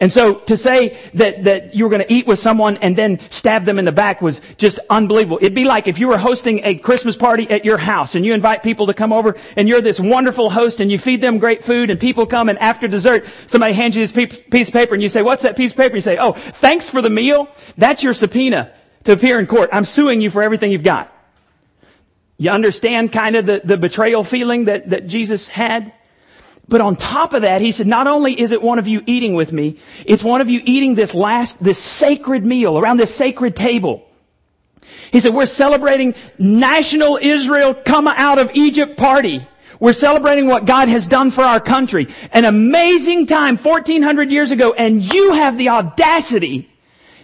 And 0.00 0.10
so 0.10 0.34
to 0.34 0.56
say 0.56 0.98
that, 1.14 1.44
that 1.44 1.74
you 1.74 1.84
were 1.84 1.90
going 1.90 2.02
to 2.02 2.12
eat 2.12 2.26
with 2.26 2.38
someone 2.38 2.78
and 2.78 2.96
then 2.96 3.20
stab 3.30 3.64
them 3.64 3.78
in 3.78 3.84
the 3.84 3.92
back 3.92 4.20
was 4.20 4.40
just 4.56 4.80
unbelievable. 4.90 5.38
It'd 5.40 5.54
be 5.54 5.64
like 5.64 5.86
if 5.86 5.98
you 5.98 6.08
were 6.08 6.18
hosting 6.18 6.60
a 6.64 6.74
Christmas 6.74 7.16
party 7.16 7.48
at 7.48 7.64
your 7.64 7.78
house 7.78 8.14
and 8.14 8.26
you 8.26 8.34
invite 8.34 8.62
people 8.62 8.86
to 8.86 8.94
come 8.94 9.12
over 9.12 9.36
and 9.56 9.68
you're 9.68 9.80
this 9.80 10.00
wonderful 10.00 10.50
host 10.50 10.80
and 10.80 10.90
you 10.90 10.98
feed 10.98 11.20
them 11.20 11.38
great 11.38 11.64
food 11.64 11.90
and 11.90 12.00
people 12.00 12.26
come 12.26 12.48
and 12.48 12.58
after 12.58 12.88
dessert 12.88 13.24
somebody 13.46 13.72
hands 13.72 13.94
you 13.94 14.04
this 14.04 14.12
piece 14.12 14.68
of 14.68 14.74
paper 14.74 14.94
and 14.94 15.02
you 15.02 15.08
say, 15.08 15.22
what's 15.22 15.42
that 15.44 15.56
piece 15.56 15.70
of 15.70 15.76
paper? 15.76 15.94
You 15.94 16.00
say, 16.00 16.18
oh, 16.18 16.32
thanks 16.32 16.90
for 16.90 17.00
the 17.00 17.10
meal. 17.10 17.48
That's 17.78 18.02
your 18.02 18.14
subpoena 18.14 18.72
to 19.04 19.12
appear 19.12 19.38
in 19.38 19.46
court. 19.46 19.70
I'm 19.72 19.84
suing 19.84 20.20
you 20.20 20.30
for 20.30 20.42
everything 20.42 20.72
you've 20.72 20.82
got. 20.82 21.12
You 22.36 22.50
understand 22.50 23.12
kind 23.12 23.36
of 23.36 23.46
the, 23.46 23.60
the 23.62 23.76
betrayal 23.76 24.24
feeling 24.24 24.64
that, 24.64 24.90
that 24.90 25.06
Jesus 25.06 25.46
had? 25.46 25.92
But 26.68 26.80
on 26.80 26.96
top 26.96 27.34
of 27.34 27.42
that, 27.42 27.60
he 27.60 27.72
said, 27.72 27.86
not 27.86 28.06
only 28.06 28.38
is 28.40 28.52
it 28.52 28.62
one 28.62 28.78
of 28.78 28.88
you 28.88 29.02
eating 29.06 29.34
with 29.34 29.52
me, 29.52 29.78
it's 30.06 30.24
one 30.24 30.40
of 30.40 30.48
you 30.48 30.62
eating 30.64 30.94
this 30.94 31.14
last, 31.14 31.62
this 31.62 31.78
sacred 31.78 32.44
meal 32.46 32.78
around 32.78 32.96
this 32.96 33.14
sacred 33.14 33.54
table. 33.54 34.06
He 35.12 35.20
said, 35.20 35.34
we're 35.34 35.46
celebrating 35.46 36.14
national 36.38 37.18
Israel 37.20 37.74
come 37.74 38.08
out 38.08 38.38
of 38.38 38.50
Egypt 38.54 38.96
party. 38.96 39.46
We're 39.78 39.92
celebrating 39.92 40.46
what 40.46 40.64
God 40.64 40.88
has 40.88 41.06
done 41.06 41.30
for 41.30 41.42
our 41.42 41.60
country. 41.60 42.08
An 42.32 42.44
amazing 42.44 43.26
time 43.26 43.56
1400 43.58 44.30
years 44.30 44.50
ago 44.50 44.72
and 44.72 45.02
you 45.12 45.32
have 45.32 45.58
the 45.58 45.68
audacity 45.68 46.70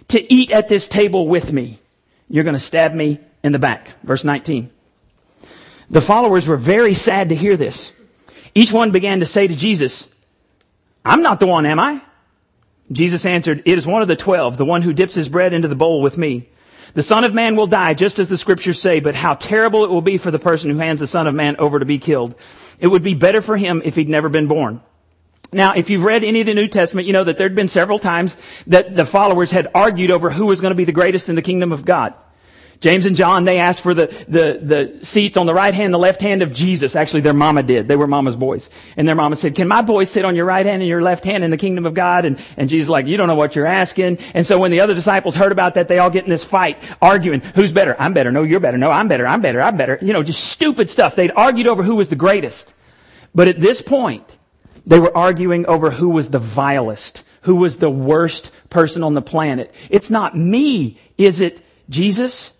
to 0.09 0.33
eat 0.33 0.51
at 0.51 0.69
this 0.69 0.87
table 0.87 1.27
with 1.27 1.51
me. 1.51 1.79
You're 2.29 2.43
going 2.43 2.55
to 2.55 2.59
stab 2.59 2.93
me 2.93 3.19
in 3.43 3.51
the 3.51 3.59
back. 3.59 3.89
Verse 4.03 4.23
19. 4.23 4.69
The 5.89 6.01
followers 6.01 6.47
were 6.47 6.57
very 6.57 6.93
sad 6.93 7.29
to 7.29 7.35
hear 7.35 7.57
this. 7.57 7.91
Each 8.53 8.71
one 8.71 8.91
began 8.91 9.19
to 9.19 9.25
say 9.25 9.47
to 9.47 9.55
Jesus, 9.55 10.09
I'm 11.05 11.21
not 11.21 11.39
the 11.39 11.47
one, 11.47 11.65
am 11.65 11.79
I? 11.79 12.01
Jesus 12.91 13.25
answered, 13.25 13.63
It 13.65 13.77
is 13.77 13.87
one 13.87 14.01
of 14.01 14.07
the 14.07 14.15
twelve, 14.15 14.57
the 14.57 14.65
one 14.65 14.81
who 14.81 14.93
dips 14.93 15.15
his 15.15 15.29
bread 15.29 15.53
into 15.53 15.67
the 15.67 15.75
bowl 15.75 16.01
with 16.01 16.17
me. 16.17 16.49
The 16.93 17.03
Son 17.03 17.23
of 17.23 17.33
Man 17.33 17.55
will 17.55 17.67
die, 17.67 17.93
just 17.93 18.19
as 18.19 18.27
the 18.27 18.37
scriptures 18.37 18.81
say, 18.81 18.99
but 18.99 19.15
how 19.15 19.35
terrible 19.35 19.85
it 19.85 19.89
will 19.89 20.01
be 20.01 20.17
for 20.17 20.29
the 20.29 20.39
person 20.39 20.69
who 20.69 20.77
hands 20.77 20.99
the 20.99 21.07
Son 21.07 21.25
of 21.25 21.33
Man 21.33 21.55
over 21.57 21.79
to 21.79 21.85
be 21.85 21.99
killed. 21.99 22.35
It 22.79 22.87
would 22.87 23.03
be 23.03 23.13
better 23.13 23.41
for 23.41 23.55
him 23.55 23.81
if 23.85 23.95
he'd 23.95 24.09
never 24.09 24.27
been 24.27 24.47
born. 24.47 24.81
Now, 25.53 25.73
if 25.73 25.89
you've 25.89 26.03
read 26.03 26.23
any 26.23 26.41
of 26.41 26.47
the 26.47 26.53
New 26.53 26.67
Testament, 26.67 27.07
you 27.07 27.13
know 27.13 27.23
that 27.23 27.37
there'd 27.37 27.55
been 27.55 27.67
several 27.67 27.99
times 27.99 28.35
that 28.67 28.95
the 28.95 29.05
followers 29.05 29.51
had 29.51 29.67
argued 29.73 30.11
over 30.11 30.29
who 30.29 30.45
was 30.45 30.59
going 30.59 30.71
to 30.71 30.75
be 30.75 30.85
the 30.85 30.91
greatest 30.91 31.29
in 31.29 31.35
the 31.35 31.41
kingdom 31.41 31.71
of 31.71 31.85
God. 31.85 32.13
James 32.81 33.05
and 33.05 33.15
John, 33.15 33.45
they 33.45 33.59
asked 33.59 33.81
for 33.81 33.93
the, 33.93 34.07
the, 34.27 34.59
the 34.59 35.05
seats 35.05 35.37
on 35.37 35.45
the 35.45 35.53
right 35.53 35.73
hand, 35.73 35.93
the 35.93 35.99
left 35.99 36.19
hand 36.19 36.41
of 36.41 36.51
Jesus. 36.51 36.95
Actually, 36.95 37.21
their 37.21 37.31
mama 37.31 37.61
did. 37.61 37.87
They 37.87 37.95
were 37.95 38.07
mama's 38.07 38.35
boys. 38.35 38.71
And 38.97 39.07
their 39.07 39.13
mama 39.13 39.35
said, 39.35 39.53
can 39.53 39.67
my 39.67 39.83
boys 39.83 40.09
sit 40.09 40.25
on 40.25 40.35
your 40.35 40.45
right 40.45 40.65
hand 40.65 40.81
and 40.81 40.89
your 40.89 40.99
left 40.99 41.23
hand 41.23 41.43
in 41.43 41.51
the 41.51 41.57
kingdom 41.57 41.85
of 41.85 41.93
God? 41.93 42.25
And, 42.25 42.39
and 42.57 42.69
Jesus 42.69 42.89
like, 42.89 43.05
you 43.05 43.17
don't 43.17 43.27
know 43.27 43.35
what 43.35 43.55
you're 43.55 43.67
asking. 43.67 44.17
And 44.33 44.47
so 44.47 44.57
when 44.57 44.71
the 44.71 44.79
other 44.79 44.95
disciples 44.95 45.35
heard 45.35 45.51
about 45.51 45.75
that, 45.75 45.89
they 45.89 45.99
all 45.99 46.09
get 46.09 46.23
in 46.23 46.31
this 46.31 46.43
fight, 46.43 46.81
arguing, 46.99 47.41
who's 47.41 47.71
better? 47.71 47.95
I'm 47.99 48.13
better. 48.13 48.31
No, 48.31 48.41
you're 48.41 48.59
better. 48.59 48.79
No, 48.79 48.89
I'm 48.89 49.07
better. 49.07 49.27
I'm 49.27 49.41
better. 49.41 49.61
I'm 49.61 49.77
better. 49.77 49.99
You 50.01 50.13
know, 50.13 50.23
just 50.23 50.43
stupid 50.45 50.89
stuff. 50.89 51.15
They'd 51.15 51.31
argued 51.35 51.67
over 51.67 51.83
who 51.83 51.95
was 51.95 52.09
the 52.09 52.15
greatest. 52.15 52.73
But 53.35 53.47
at 53.47 53.59
this 53.59 53.83
point, 53.83 54.39
they 54.87 54.99
were 54.99 55.15
arguing 55.15 55.67
over 55.67 55.91
who 55.91 56.09
was 56.09 56.31
the 56.31 56.39
vilest, 56.39 57.23
who 57.41 57.57
was 57.57 57.77
the 57.77 57.91
worst 57.91 58.51
person 58.71 59.03
on 59.03 59.13
the 59.13 59.21
planet. 59.21 59.71
It's 59.91 60.09
not 60.09 60.35
me, 60.35 60.99
is 61.19 61.41
it 61.41 61.61
Jesus? 61.87 62.53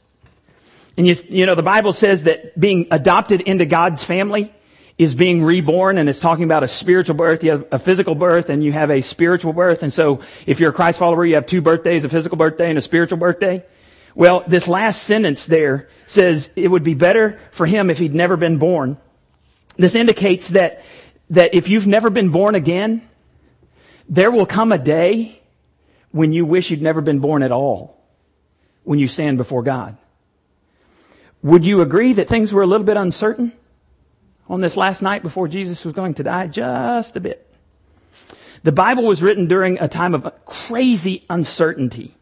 And 0.97 1.07
you, 1.07 1.15
you 1.29 1.45
know, 1.45 1.55
the 1.55 1.63
Bible 1.63 1.93
says 1.93 2.23
that 2.23 2.59
being 2.59 2.87
adopted 2.91 3.41
into 3.41 3.65
God's 3.65 4.03
family 4.03 4.53
is 4.97 5.15
being 5.15 5.41
reborn 5.41 5.97
and 5.97 6.09
it's 6.09 6.19
talking 6.19 6.43
about 6.43 6.63
a 6.63 6.67
spiritual 6.67 7.15
birth. 7.15 7.43
You 7.43 7.51
have 7.51 7.65
a 7.71 7.79
physical 7.79 8.13
birth 8.13 8.49
and 8.49 8.63
you 8.63 8.71
have 8.71 8.91
a 8.91 9.01
spiritual 9.01 9.53
birth. 9.53 9.83
And 9.83 9.91
so 9.91 10.19
if 10.45 10.59
you're 10.59 10.69
a 10.71 10.73
Christ 10.73 10.99
follower, 10.99 11.25
you 11.25 11.35
have 11.35 11.45
two 11.45 11.61
birthdays, 11.61 12.03
a 12.03 12.09
physical 12.09 12.37
birthday 12.37 12.69
and 12.69 12.77
a 12.77 12.81
spiritual 12.81 13.17
birthday. 13.17 13.63
Well, 14.13 14.43
this 14.47 14.67
last 14.67 15.03
sentence 15.03 15.45
there 15.45 15.87
says 16.05 16.51
it 16.55 16.67
would 16.67 16.83
be 16.83 16.93
better 16.93 17.39
for 17.51 17.65
him 17.65 17.89
if 17.89 17.97
he'd 17.97 18.13
never 18.13 18.35
been 18.35 18.57
born. 18.57 18.97
This 19.77 19.95
indicates 19.95 20.49
that, 20.49 20.83
that 21.29 21.55
if 21.55 21.69
you've 21.69 21.87
never 21.87 22.09
been 22.09 22.29
born 22.29 22.55
again, 22.55 23.01
there 24.09 24.29
will 24.29 24.45
come 24.45 24.71
a 24.71 24.77
day 24.77 25.41
when 26.11 26.33
you 26.33 26.45
wish 26.45 26.69
you'd 26.69 26.81
never 26.81 26.99
been 26.99 27.19
born 27.19 27.41
at 27.41 27.51
all 27.51 27.97
when 28.83 28.99
you 28.99 29.07
stand 29.07 29.37
before 29.37 29.63
God. 29.63 29.97
Would 31.43 31.65
you 31.65 31.81
agree 31.81 32.13
that 32.13 32.27
things 32.27 32.53
were 32.53 32.61
a 32.61 32.67
little 32.67 32.85
bit 32.85 32.97
uncertain? 32.97 33.53
on 34.51 34.59
this 34.59 34.75
last 34.75 35.01
night 35.01 35.23
before 35.23 35.47
Jesus 35.47 35.83
was 35.85 35.95
going 35.95 36.13
to 36.15 36.23
die? 36.23 36.47
Just 36.47 37.15
a 37.15 37.19
bit. 37.21 37.47
The 38.63 38.73
Bible 38.73 39.03
was 39.03 39.23
written 39.23 39.47
during 39.47 39.79
a 39.79 39.87
time 39.87 40.13
of 40.13 40.31
crazy 40.45 41.23
uncertainty. 41.29 42.13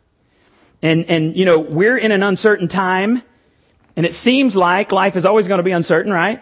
And, 0.82 1.06
and, 1.10 1.36
you 1.36 1.44
know, 1.44 1.60
we're 1.60 1.98
in 1.98 2.12
an 2.14 2.24
uncertain 2.24 2.70
time, 2.70 3.24
and 3.98 4.06
it 4.06 4.14
seems 4.14 4.56
like 4.56 4.94
life 4.94 5.18
is 5.18 5.26
always 5.26 5.48
going 5.48 5.58
to 5.58 5.64
be 5.64 5.72
uncertain, 5.72 6.14
right? 6.14 6.42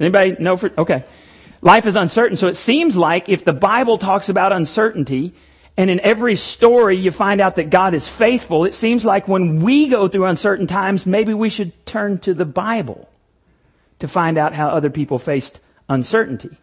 Anybody 0.00 0.34
know 0.40 0.56
for, 0.56 0.72
okay. 0.76 1.04
Life 1.60 1.86
is 1.86 1.94
uncertain, 1.94 2.36
so 2.36 2.48
it 2.48 2.56
seems 2.56 2.96
like 2.96 3.28
if 3.28 3.44
the 3.44 3.52
Bible 3.52 3.98
talks 3.98 4.28
about 4.28 4.50
uncertainty, 4.50 5.34
and 5.76 5.88
in 5.88 6.00
every 6.00 6.36
story 6.36 6.96
you 6.96 7.10
find 7.10 7.40
out 7.40 7.56
that 7.56 7.70
God 7.70 7.94
is 7.94 8.06
faithful, 8.06 8.64
it 8.64 8.74
seems 8.74 9.04
like 9.04 9.26
when 9.26 9.62
we 9.62 9.88
go 9.88 10.06
through 10.06 10.26
uncertain 10.26 10.66
times, 10.66 11.06
maybe 11.06 11.32
we 11.32 11.48
should 11.48 11.86
turn 11.86 12.18
to 12.20 12.34
the 12.34 12.44
Bible 12.44 13.08
to 14.00 14.08
find 14.08 14.36
out 14.36 14.52
how 14.52 14.68
other 14.68 14.90
people 14.90 15.18
faced 15.18 15.60
uncertainty. 15.88 16.56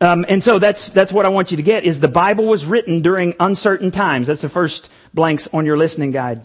Um, 0.00 0.26
and 0.28 0.42
so 0.42 0.58
that's 0.58 0.90
that's 0.90 1.10
what 1.10 1.24
I 1.24 1.30
want 1.30 1.50
you 1.50 1.56
to 1.56 1.62
get 1.62 1.84
is 1.84 2.00
the 2.00 2.08
Bible 2.08 2.44
was 2.44 2.66
written 2.66 3.00
during 3.00 3.34
uncertain 3.40 3.90
times. 3.90 4.26
That's 4.26 4.42
the 4.42 4.48
first 4.48 4.90
blanks 5.14 5.48
on 5.52 5.64
your 5.64 5.78
listening 5.78 6.10
guide. 6.10 6.42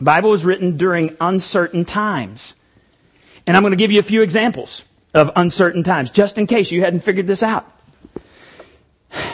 Bible 0.00 0.30
was 0.30 0.44
written 0.44 0.76
during 0.76 1.16
uncertain 1.20 1.84
times. 1.84 2.54
And 3.46 3.56
I'm 3.56 3.62
going 3.62 3.72
to 3.72 3.76
give 3.76 3.92
you 3.92 4.00
a 4.00 4.04
few 4.04 4.22
examples 4.22 4.84
of 5.12 5.30
uncertain 5.36 5.82
times, 5.82 6.10
just 6.10 6.38
in 6.38 6.46
case 6.46 6.72
you 6.72 6.80
hadn't 6.82 7.00
figured 7.00 7.26
this 7.26 7.42
out. 7.42 7.70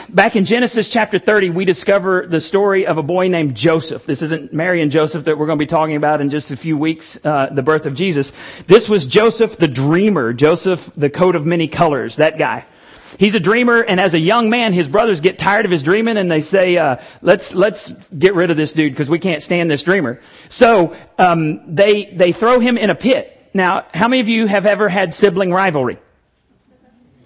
Back 0.08 0.34
in 0.34 0.44
Genesis 0.44 0.88
chapter 0.88 1.18
30, 1.20 1.50
we 1.50 1.64
discover 1.64 2.26
the 2.26 2.40
story 2.40 2.86
of 2.86 2.98
a 2.98 3.02
boy 3.02 3.28
named 3.28 3.54
Joseph. 3.54 4.06
This 4.06 4.22
isn't 4.22 4.52
Mary 4.52 4.82
and 4.82 4.90
Joseph 4.90 5.24
that 5.24 5.38
we're 5.38 5.46
going 5.46 5.58
to 5.58 5.62
be 5.62 5.68
talking 5.68 5.94
about 5.94 6.20
in 6.20 6.30
just 6.30 6.50
a 6.50 6.56
few 6.56 6.76
weeks, 6.76 7.16
uh, 7.24 7.48
the 7.52 7.62
birth 7.62 7.86
of 7.86 7.94
Jesus. 7.94 8.32
This 8.66 8.88
was 8.88 9.06
Joseph 9.06 9.56
the 9.56 9.68
dreamer, 9.68 10.32
Joseph 10.32 10.90
the 10.96 11.10
coat 11.10 11.36
of 11.36 11.46
many 11.46 11.68
colors, 11.68 12.16
that 12.16 12.38
guy. 12.38 12.64
He's 13.18 13.34
a 13.34 13.40
dreamer, 13.40 13.82
and 13.82 14.00
as 14.00 14.14
a 14.14 14.18
young 14.18 14.50
man, 14.50 14.72
his 14.72 14.88
brothers 14.88 15.20
get 15.20 15.38
tired 15.38 15.64
of 15.64 15.70
his 15.70 15.82
dreaming, 15.82 16.16
and 16.16 16.30
they 16.30 16.40
say, 16.40 16.76
uh, 16.76 16.96
"Let's 17.22 17.54
let's 17.54 17.90
get 18.10 18.34
rid 18.34 18.50
of 18.50 18.56
this 18.56 18.72
dude 18.72 18.92
because 18.92 19.10
we 19.10 19.18
can't 19.18 19.42
stand 19.42 19.70
this 19.70 19.82
dreamer." 19.82 20.20
So 20.48 20.96
um, 21.18 21.74
they 21.74 22.06
they 22.06 22.32
throw 22.32 22.60
him 22.60 22.78
in 22.78 22.90
a 22.90 22.94
pit. 22.94 23.36
Now, 23.52 23.86
how 23.92 24.08
many 24.08 24.20
of 24.20 24.28
you 24.28 24.46
have 24.46 24.64
ever 24.64 24.88
had 24.88 25.12
sibling 25.12 25.52
rivalry? 25.52 25.98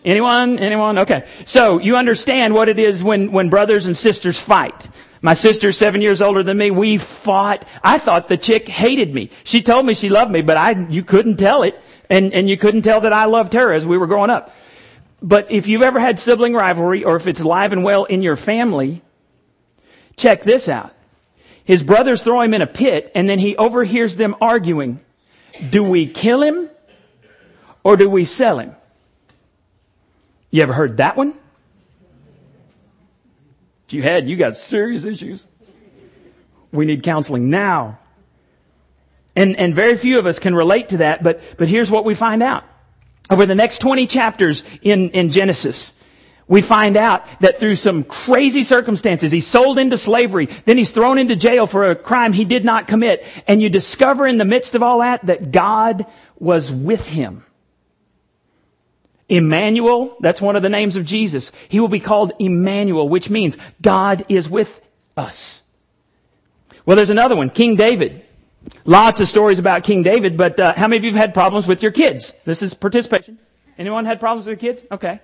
Anyone? 0.04 0.58
Anyone? 0.58 0.98
Okay. 0.98 1.26
So 1.46 1.78
you 1.78 1.96
understand 1.96 2.52
what 2.54 2.68
it 2.68 2.78
is 2.78 3.02
when 3.02 3.32
when 3.32 3.48
brothers 3.48 3.86
and 3.86 3.96
sisters 3.96 4.38
fight. 4.38 4.86
My 5.22 5.32
sister's 5.32 5.78
seven 5.78 6.02
years 6.02 6.20
older 6.20 6.42
than 6.42 6.58
me. 6.58 6.70
We 6.70 6.98
fought. 6.98 7.64
I 7.82 7.96
thought 7.96 8.28
the 8.28 8.36
chick 8.36 8.68
hated 8.68 9.14
me. 9.14 9.30
She 9.44 9.62
told 9.62 9.86
me 9.86 9.94
she 9.94 10.10
loved 10.10 10.30
me, 10.30 10.42
but 10.42 10.58
I, 10.58 10.72
you 10.90 11.02
couldn't 11.02 11.38
tell 11.38 11.62
it. 11.62 11.80
And, 12.10 12.34
and 12.34 12.50
you 12.50 12.58
couldn't 12.58 12.82
tell 12.82 13.00
that 13.00 13.14
I 13.14 13.24
loved 13.24 13.54
her 13.54 13.72
as 13.72 13.86
we 13.86 13.96
were 13.96 14.06
growing 14.06 14.28
up. 14.28 14.54
But 15.22 15.50
if 15.50 15.66
you've 15.66 15.80
ever 15.80 15.98
had 15.98 16.18
sibling 16.18 16.52
rivalry 16.52 17.02
or 17.04 17.16
if 17.16 17.26
it's 17.26 17.40
alive 17.40 17.72
and 17.72 17.82
well 17.82 18.04
in 18.04 18.20
your 18.20 18.36
family, 18.36 19.00
check 20.18 20.42
this 20.42 20.68
out. 20.68 20.94
His 21.64 21.82
brothers 21.82 22.22
throw 22.22 22.42
him 22.42 22.52
in 22.52 22.60
a 22.60 22.66
pit 22.66 23.10
and 23.14 23.26
then 23.26 23.38
he 23.38 23.56
overhears 23.56 24.16
them 24.16 24.36
arguing. 24.42 25.00
Do 25.70 25.82
we 25.82 26.06
kill 26.06 26.42
him 26.42 26.68
or 27.82 27.96
do 27.96 28.10
we 28.10 28.26
sell 28.26 28.58
him? 28.58 28.76
You 30.54 30.62
ever 30.62 30.72
heard 30.72 30.98
that 30.98 31.16
one? 31.16 31.34
If 33.88 33.92
you 33.92 34.04
had, 34.04 34.28
you 34.28 34.36
got 34.36 34.56
serious 34.56 35.04
issues. 35.04 35.48
We 36.70 36.86
need 36.86 37.02
counseling 37.02 37.50
now. 37.50 37.98
And, 39.34 39.56
and 39.56 39.74
very 39.74 39.96
few 39.96 40.16
of 40.20 40.26
us 40.26 40.38
can 40.38 40.54
relate 40.54 40.90
to 40.90 40.98
that, 40.98 41.24
but, 41.24 41.40
but 41.58 41.66
here's 41.66 41.90
what 41.90 42.04
we 42.04 42.14
find 42.14 42.40
out. 42.40 42.62
Over 43.28 43.46
the 43.46 43.56
next 43.56 43.78
20 43.78 44.06
chapters 44.06 44.62
in, 44.80 45.10
in 45.10 45.30
Genesis, 45.30 45.92
we 46.46 46.62
find 46.62 46.96
out 46.96 47.26
that 47.40 47.58
through 47.58 47.74
some 47.74 48.04
crazy 48.04 48.62
circumstances, 48.62 49.32
he's 49.32 49.48
sold 49.48 49.76
into 49.76 49.98
slavery, 49.98 50.46
then 50.66 50.78
he's 50.78 50.92
thrown 50.92 51.18
into 51.18 51.34
jail 51.34 51.66
for 51.66 51.88
a 51.88 51.96
crime 51.96 52.32
he 52.32 52.44
did 52.44 52.64
not 52.64 52.86
commit, 52.86 53.26
and 53.48 53.60
you 53.60 53.68
discover 53.68 54.24
in 54.24 54.38
the 54.38 54.44
midst 54.44 54.76
of 54.76 54.84
all 54.84 55.00
that 55.00 55.26
that 55.26 55.50
God 55.50 56.06
was 56.38 56.70
with 56.70 57.08
him. 57.08 57.44
Emmanuel, 59.28 60.16
that's 60.20 60.40
one 60.40 60.56
of 60.56 60.62
the 60.62 60.68
names 60.68 60.96
of 60.96 61.04
Jesus. 61.04 61.50
He 61.68 61.80
will 61.80 61.88
be 61.88 62.00
called 62.00 62.32
Emmanuel, 62.38 63.08
which 63.08 63.30
means 63.30 63.56
God 63.80 64.24
is 64.28 64.48
with 64.48 64.86
us. 65.16 65.62
Well, 66.84 66.96
there's 66.96 67.10
another 67.10 67.36
one, 67.36 67.50
King 67.50 67.76
David. 67.76 68.22
Lots 68.84 69.20
of 69.20 69.28
stories 69.28 69.58
about 69.58 69.84
King 69.84 70.02
David, 70.02 70.36
but 70.36 70.58
uh, 70.60 70.74
how 70.74 70.88
many 70.88 70.98
of 70.98 71.04
you 71.04 71.10
have 71.12 71.20
had 71.20 71.34
problems 71.34 71.66
with 71.66 71.82
your 71.82 71.92
kids? 71.92 72.32
This 72.44 72.62
is 72.62 72.74
participation. 72.74 73.38
Anyone 73.78 74.04
had 74.04 74.20
problems 74.20 74.46
with 74.46 74.60
kids? 74.60 74.82
Okay. 74.90 75.20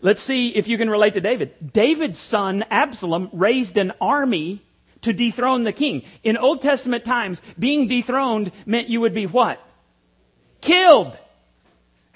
Let's 0.00 0.22
see 0.22 0.50
if 0.50 0.68
you 0.68 0.78
can 0.78 0.88
relate 0.88 1.14
to 1.14 1.20
David. 1.20 1.72
David's 1.72 2.18
son, 2.18 2.64
Absalom, 2.70 3.30
raised 3.32 3.76
an 3.76 3.92
army 4.00 4.62
to 5.02 5.12
dethrone 5.12 5.64
the 5.64 5.72
king. 5.72 6.02
In 6.22 6.36
Old 6.36 6.62
Testament 6.62 7.04
times, 7.04 7.42
being 7.58 7.88
dethroned 7.88 8.52
meant 8.66 8.88
you 8.88 9.00
would 9.00 9.14
be 9.14 9.26
what? 9.26 9.60
Killed. 10.60 11.18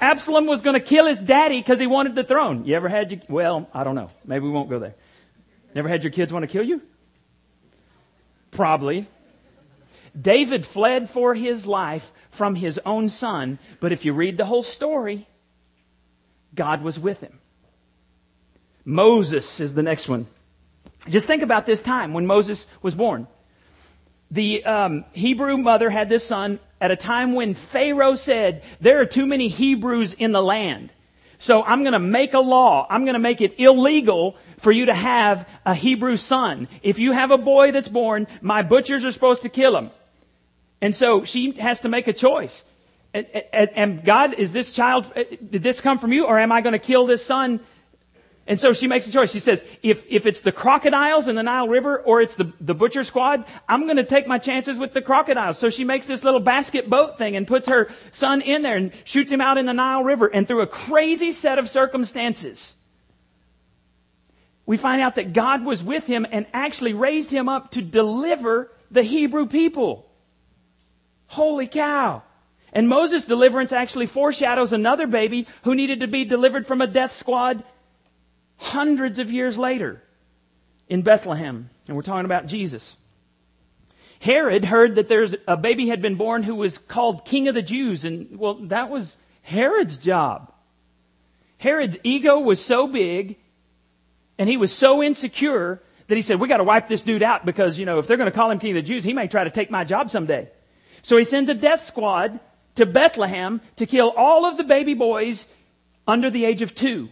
Absalom 0.02 0.46
was 0.46 0.62
going 0.62 0.74
to 0.74 0.80
kill 0.80 1.06
his 1.06 1.20
daddy 1.20 1.60
because 1.60 1.78
he 1.78 1.86
wanted 1.86 2.16
the 2.16 2.24
throne. 2.24 2.64
You 2.64 2.74
ever 2.74 2.88
had 2.88 3.12
your, 3.12 3.20
well, 3.28 3.68
I 3.72 3.84
don't 3.84 3.94
know. 3.94 4.10
Maybe 4.24 4.44
we 4.44 4.50
won't 4.50 4.68
go 4.68 4.80
there. 4.80 4.96
Never 5.76 5.88
had 5.88 6.02
your 6.02 6.10
kids 6.10 6.32
want 6.32 6.42
to 6.42 6.48
kill 6.48 6.64
you? 6.64 6.82
Probably. 8.50 9.06
David 10.20 10.66
fled 10.66 11.08
for 11.08 11.34
his 11.34 11.68
life 11.68 12.12
from 12.30 12.56
his 12.56 12.80
own 12.84 13.08
son, 13.08 13.60
but 13.78 13.92
if 13.92 14.04
you 14.04 14.12
read 14.12 14.38
the 14.38 14.44
whole 14.44 14.64
story, 14.64 15.28
God 16.52 16.82
was 16.82 16.98
with 16.98 17.20
him. 17.20 17.38
Moses 18.84 19.60
is 19.60 19.74
the 19.74 19.84
next 19.84 20.08
one. 20.08 20.26
Just 21.08 21.28
think 21.28 21.44
about 21.44 21.64
this 21.64 21.80
time 21.80 22.12
when 22.12 22.26
Moses 22.26 22.66
was 22.82 22.96
born. 22.96 23.28
The 24.32 24.64
um, 24.64 25.04
Hebrew 25.12 25.58
mother 25.58 25.90
had 25.90 26.08
this 26.08 26.26
son 26.26 26.58
at 26.82 26.90
a 26.90 26.96
time 26.96 27.32
when 27.32 27.54
Pharaoh 27.54 28.16
said, 28.16 28.62
There 28.80 29.00
are 29.00 29.06
too 29.06 29.24
many 29.24 29.48
Hebrews 29.48 30.14
in 30.14 30.32
the 30.32 30.42
land. 30.42 30.92
So 31.38 31.62
I'm 31.62 31.82
going 31.82 31.92
to 31.92 31.98
make 31.98 32.34
a 32.34 32.40
law. 32.40 32.86
I'm 32.90 33.04
going 33.04 33.14
to 33.14 33.20
make 33.20 33.40
it 33.40 33.58
illegal 33.58 34.36
for 34.58 34.70
you 34.70 34.86
to 34.86 34.94
have 34.94 35.48
a 35.64 35.74
Hebrew 35.74 36.16
son. 36.16 36.68
If 36.82 36.98
you 36.98 37.12
have 37.12 37.30
a 37.30 37.38
boy 37.38 37.72
that's 37.72 37.88
born, 37.88 38.26
my 38.40 38.62
butchers 38.62 39.04
are 39.04 39.10
supposed 39.10 39.42
to 39.42 39.48
kill 39.48 39.76
him. 39.76 39.90
And 40.80 40.94
so 40.94 41.24
she 41.24 41.52
has 41.52 41.80
to 41.80 41.88
make 41.88 42.08
a 42.08 42.12
choice. 42.12 42.64
And, 43.14 44.04
God, 44.04 44.34
is 44.34 44.52
this 44.52 44.72
child, 44.72 45.12
did 45.14 45.62
this 45.62 45.80
come 45.80 45.98
from 45.98 46.12
you 46.12 46.26
or 46.26 46.38
am 46.38 46.50
I 46.50 46.60
going 46.62 46.72
to 46.72 46.78
kill 46.78 47.06
this 47.06 47.24
son? 47.24 47.60
And 48.46 48.58
so 48.58 48.72
she 48.72 48.88
makes 48.88 49.06
a 49.06 49.12
choice. 49.12 49.30
She 49.30 49.38
says, 49.38 49.64
if, 49.82 50.04
if 50.08 50.26
it's 50.26 50.40
the 50.40 50.50
crocodiles 50.50 51.28
in 51.28 51.36
the 51.36 51.44
Nile 51.44 51.68
River 51.68 51.98
or 51.98 52.20
it's 52.20 52.34
the, 52.34 52.52
the 52.60 52.74
butcher 52.74 53.04
squad, 53.04 53.44
I'm 53.68 53.84
going 53.84 53.98
to 53.98 54.04
take 54.04 54.26
my 54.26 54.38
chances 54.38 54.78
with 54.78 54.94
the 54.94 55.02
crocodiles. 55.02 55.58
So 55.58 55.70
she 55.70 55.84
makes 55.84 56.08
this 56.08 56.24
little 56.24 56.40
basket 56.40 56.90
boat 56.90 57.18
thing 57.18 57.36
and 57.36 57.46
puts 57.46 57.68
her 57.68 57.88
son 58.10 58.40
in 58.40 58.62
there 58.62 58.76
and 58.76 58.92
shoots 59.04 59.30
him 59.30 59.40
out 59.40 59.58
in 59.58 59.66
the 59.66 59.72
Nile 59.72 60.02
River. 60.02 60.26
And 60.26 60.46
through 60.46 60.62
a 60.62 60.66
crazy 60.66 61.30
set 61.30 61.60
of 61.60 61.68
circumstances, 61.68 62.74
we 64.66 64.76
find 64.76 65.02
out 65.02 65.14
that 65.16 65.32
God 65.32 65.64
was 65.64 65.82
with 65.82 66.06
him 66.08 66.26
and 66.30 66.46
actually 66.52 66.94
raised 66.94 67.30
him 67.30 67.48
up 67.48 67.70
to 67.72 67.82
deliver 67.82 68.72
the 68.90 69.02
Hebrew 69.02 69.46
people. 69.46 70.10
Holy 71.28 71.68
cow. 71.68 72.22
And 72.72 72.88
Moses' 72.88 73.24
deliverance 73.24 73.72
actually 73.72 74.06
foreshadows 74.06 74.72
another 74.72 75.06
baby 75.06 75.46
who 75.62 75.74
needed 75.74 76.00
to 76.00 76.08
be 76.08 76.24
delivered 76.24 76.66
from 76.66 76.80
a 76.80 76.86
death 76.86 77.12
squad 77.12 77.62
hundreds 78.62 79.18
of 79.18 79.30
years 79.30 79.58
later 79.58 80.02
in 80.88 81.02
Bethlehem. 81.02 81.68
And 81.86 81.96
we're 81.96 82.02
talking 82.02 82.24
about 82.24 82.46
Jesus. 82.46 82.96
Herod 84.20 84.64
heard 84.64 84.94
that 84.94 85.08
there's 85.08 85.34
a 85.48 85.56
baby 85.56 85.88
had 85.88 86.00
been 86.00 86.14
born 86.14 86.44
who 86.44 86.54
was 86.54 86.78
called 86.78 87.24
King 87.24 87.48
of 87.48 87.54
the 87.54 87.62
Jews. 87.62 88.04
And 88.04 88.38
well, 88.38 88.54
that 88.54 88.88
was 88.88 89.16
Herod's 89.42 89.98
job. 89.98 90.52
Herod's 91.58 91.98
ego 92.04 92.38
was 92.38 92.64
so 92.64 92.86
big 92.86 93.36
and 94.38 94.48
he 94.48 94.56
was 94.56 94.72
so 94.72 95.02
insecure 95.02 95.82
that 96.06 96.14
he 96.14 96.22
said, 96.22 96.38
we 96.38 96.48
got 96.48 96.58
to 96.58 96.64
wipe 96.64 96.88
this 96.88 97.02
dude 97.02 97.22
out 97.22 97.44
because, 97.44 97.78
you 97.78 97.86
know, 97.86 97.98
if 97.98 98.06
they're 98.06 98.16
going 98.16 98.30
to 98.30 98.36
call 98.36 98.50
him 98.50 98.58
King 98.58 98.76
of 98.76 98.84
the 98.84 98.88
Jews, 98.88 99.02
he 99.02 99.12
may 99.12 99.26
try 99.26 99.44
to 99.44 99.50
take 99.50 99.70
my 99.70 99.82
job 99.82 100.10
someday. 100.10 100.48
So 101.02 101.16
he 101.16 101.24
sends 101.24 101.50
a 101.50 101.54
death 101.54 101.82
squad 101.82 102.38
to 102.76 102.86
Bethlehem 102.86 103.60
to 103.76 103.86
kill 103.86 104.12
all 104.16 104.44
of 104.44 104.56
the 104.56 104.64
baby 104.64 104.94
boys 104.94 105.46
under 106.06 106.30
the 106.30 106.44
age 106.44 106.62
of 106.62 106.74
two. 106.74 107.08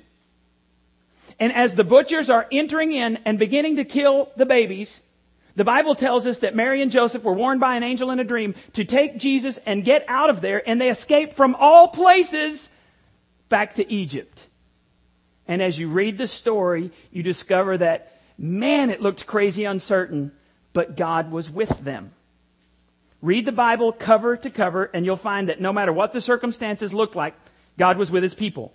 And 1.40 1.54
as 1.54 1.75
the 1.75 1.85
butchers 1.85 2.28
are 2.28 2.47
entering 2.52 2.92
in 2.92 3.16
and 3.25 3.38
beginning 3.38 3.76
to 3.76 3.85
kill 3.85 4.30
the 4.37 4.44
babies, 4.44 5.00
the 5.56 5.64
Bible 5.64 5.94
tells 5.94 6.26
us 6.26 6.38
that 6.38 6.54
Mary 6.54 6.82
and 6.82 6.90
Joseph 6.90 7.25
were 7.25 7.32
warned 7.32 7.61
by 7.61 7.76
an 7.76 7.82
angel 7.82 8.11
in 8.11 8.20
a 8.20 8.25
dream 8.25 8.54
to 8.75 8.85
take 8.85 9.16
Jesus 9.16 9.59
and 9.66 9.85
get 9.85 10.04
out 10.06 10.30
of 10.30 10.42
there, 10.42 10.62
and 10.68 10.80
they 10.80 10.90
escaped 10.90 11.35
from 11.35 11.56
all 11.59 11.88
places 11.88 12.68
back 13.49 13.75
to 13.76 13.90
Egypt. 13.90 14.47
And 15.49 15.61
as 15.61 15.78
you 15.78 15.88
read 15.88 16.18
the 16.18 16.26
story, 16.26 16.92
you 17.11 17.23
discover 17.23 17.78
that, 17.78 18.20
man, 18.38 18.90
it 18.90 19.00
looked 19.00 19.26
crazy 19.26 19.64
uncertain, 19.64 20.32
but 20.73 20.97
God 20.97 21.32
was 21.32 21.50
with 21.50 21.80
them. 21.80 22.12
Read 23.23 23.44
the 23.44 23.52
Bible 23.52 23.92
cover 23.92 24.37
to 24.37 24.50
cover, 24.50 24.85
and 24.94 25.04
you'll 25.04 25.16
find 25.16 25.49
that 25.49 25.61
no 25.61 25.73
matter 25.73 25.92
what 25.92 26.12
the 26.12 26.20
circumstances 26.20 26.94
looked 26.94 27.16
like, 27.16 27.35
God 27.76 27.99
was 27.99 28.11
with 28.11 28.23
his 28.23 28.35
people. 28.35 28.73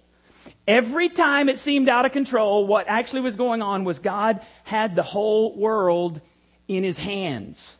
Every 0.67 1.09
time 1.09 1.49
it 1.49 1.59
seemed 1.59 1.89
out 1.89 2.05
of 2.05 2.11
control, 2.11 2.65
what 2.65 2.87
actually 2.87 3.21
was 3.21 3.35
going 3.35 3.61
on 3.61 3.83
was 3.83 3.99
God 3.99 4.41
had 4.63 4.95
the 4.95 5.03
whole 5.03 5.55
world 5.57 6.21
in 6.67 6.83
his 6.83 6.97
hands. 6.97 7.77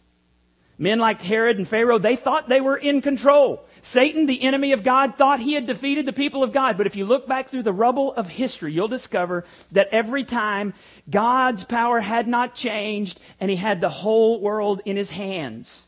Men 0.78 1.00
like 1.00 1.22
Herod 1.22 1.58
and 1.58 1.68
Pharaoh, 1.68 2.00
they 2.00 2.16
thought 2.16 2.50
they 2.50 2.60
were 2.60 2.76
in 2.76 3.02
control. 3.02 3.66
Satan, 3.82 4.26
the 4.26 4.44
enemy 4.44 4.74
of 4.74 4.84
God, 4.84 5.16
thought 5.16 5.40
he 5.40 5.54
had 5.54 5.68
defeated 5.68 6.06
the 6.06 6.12
people 6.12 6.44
of 6.44 6.52
God. 6.52 6.78
But 6.78 6.88
if 6.88 6.96
you 6.96 7.06
look 7.06 7.28
back 7.28 7.50
through 7.50 7.64
the 7.64 7.72
rubble 7.72 8.14
of 8.14 8.28
history, 8.28 8.74
you'll 8.74 8.90
discover 8.90 9.46
that 9.72 9.88
every 9.92 10.26
time 10.26 10.74
God's 11.10 11.64
power 11.64 12.02
had 12.02 12.28
not 12.28 12.56
changed 12.56 13.20
and 13.40 13.50
he 13.50 13.58
had 13.58 13.80
the 13.80 13.90
whole 13.90 14.42
world 14.42 14.82
in 14.84 14.98
his 14.98 15.12
hands. 15.12 15.85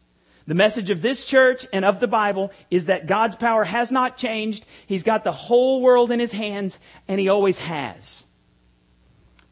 The 0.48 0.56
message 0.56 0.90
of 0.90 1.02
this 1.02 1.26
church 1.26 1.66
and 1.74 1.84
of 1.84 2.00
the 2.00 2.08
Bible 2.08 2.52
is 2.72 2.86
that 2.86 3.06
God's 3.06 3.36
power 3.36 3.66
has 3.66 3.92
not 3.92 4.18
changed. 4.18 4.66
He's 4.88 5.04
got 5.04 5.26
the 5.26 5.32
whole 5.34 5.82
world 5.82 6.10
in 6.10 6.22
his 6.22 6.32
hands 6.32 6.80
and 7.08 7.20
he 7.20 7.28
always 7.28 7.60
has. 7.60 8.24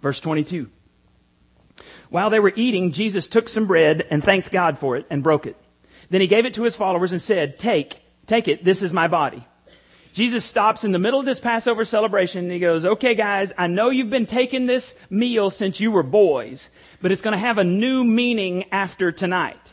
Verse 0.02 0.22
22. 0.22 0.72
While 2.10 2.30
they 2.30 2.40
were 2.40 2.54
eating, 2.56 2.94
Jesus 2.94 3.28
took 3.28 3.50
some 3.50 3.68
bread 3.68 4.08
and 4.10 4.24
thanked 4.24 4.52
God 4.52 4.80
for 4.80 4.96
it 4.96 5.06
and 5.10 5.22
broke 5.22 5.46
it. 5.46 5.58
Then 6.10 6.22
he 6.22 6.28
gave 6.28 6.46
it 6.46 6.54
to 6.54 6.64
his 6.64 6.78
followers 6.78 7.12
and 7.12 7.22
said, 7.22 7.60
Take, 7.60 8.00
take 8.26 8.48
it, 8.48 8.64
this 8.64 8.82
is 8.82 8.94
my 8.94 9.10
body. 9.10 9.46
Jesus 10.14 10.46
stops 10.46 10.86
in 10.86 10.94
the 10.94 11.00
middle 11.00 11.20
of 11.20 11.26
this 11.26 11.42
Passover 11.42 11.84
celebration 11.84 12.46
and 12.46 12.54
he 12.54 12.60
goes, 12.60 12.86
Okay, 12.86 13.16
guys, 13.16 13.52
I 13.58 13.68
know 13.68 13.90
you've 13.90 14.10
been 14.10 14.26
taking 14.26 14.66
this 14.66 14.96
meal 15.10 15.50
since 15.50 15.82
you 15.82 15.92
were 15.92 16.04
boys, 16.04 16.70
but 17.02 17.12
it's 17.12 17.22
going 17.22 17.34
to 17.34 17.38
have 17.38 17.58
a 17.58 17.66
new 17.66 18.06
meaning 18.06 18.64
after 18.72 19.12
tonight. 19.12 19.65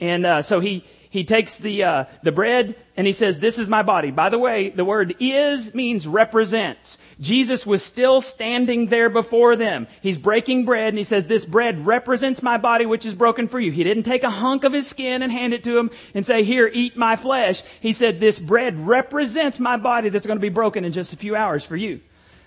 And 0.00 0.24
uh, 0.24 0.42
so 0.42 0.60
he, 0.60 0.84
he 1.10 1.24
takes 1.24 1.58
the, 1.58 1.84
uh, 1.84 2.04
the 2.22 2.32
bread 2.32 2.76
and 2.96 3.06
he 3.06 3.12
says, 3.12 3.38
This 3.38 3.58
is 3.58 3.68
my 3.68 3.82
body. 3.82 4.10
By 4.10 4.30
the 4.30 4.38
way, 4.38 4.70
the 4.70 4.84
word 4.84 5.16
is 5.20 5.74
means 5.74 6.06
represents. 6.06 6.96
Jesus 7.20 7.66
was 7.66 7.82
still 7.82 8.20
standing 8.20 8.86
there 8.86 9.10
before 9.10 9.56
them. 9.56 9.88
He's 10.00 10.16
breaking 10.16 10.64
bread 10.64 10.88
and 10.88 10.98
he 10.98 11.04
says, 11.04 11.26
This 11.26 11.44
bread 11.44 11.84
represents 11.84 12.42
my 12.42 12.56
body 12.56 12.86
which 12.86 13.04
is 13.04 13.14
broken 13.14 13.48
for 13.48 13.60
you. 13.60 13.72
He 13.72 13.84
didn't 13.84 14.04
take 14.04 14.22
a 14.22 14.30
hunk 14.30 14.64
of 14.64 14.72
his 14.72 14.86
skin 14.86 15.22
and 15.22 15.30
hand 15.30 15.52
it 15.52 15.64
to 15.64 15.76
him 15.76 15.90
and 16.14 16.24
say, 16.24 16.44
Here, 16.44 16.70
eat 16.72 16.96
my 16.96 17.16
flesh. 17.16 17.62
He 17.80 17.92
said, 17.92 18.20
This 18.20 18.38
bread 18.38 18.86
represents 18.86 19.58
my 19.58 19.76
body 19.76 20.08
that's 20.08 20.26
going 20.26 20.38
to 20.38 20.42
be 20.42 20.48
broken 20.48 20.84
in 20.84 20.92
just 20.92 21.12
a 21.12 21.16
few 21.16 21.36
hours 21.36 21.64
for 21.64 21.76
you. 21.76 22.00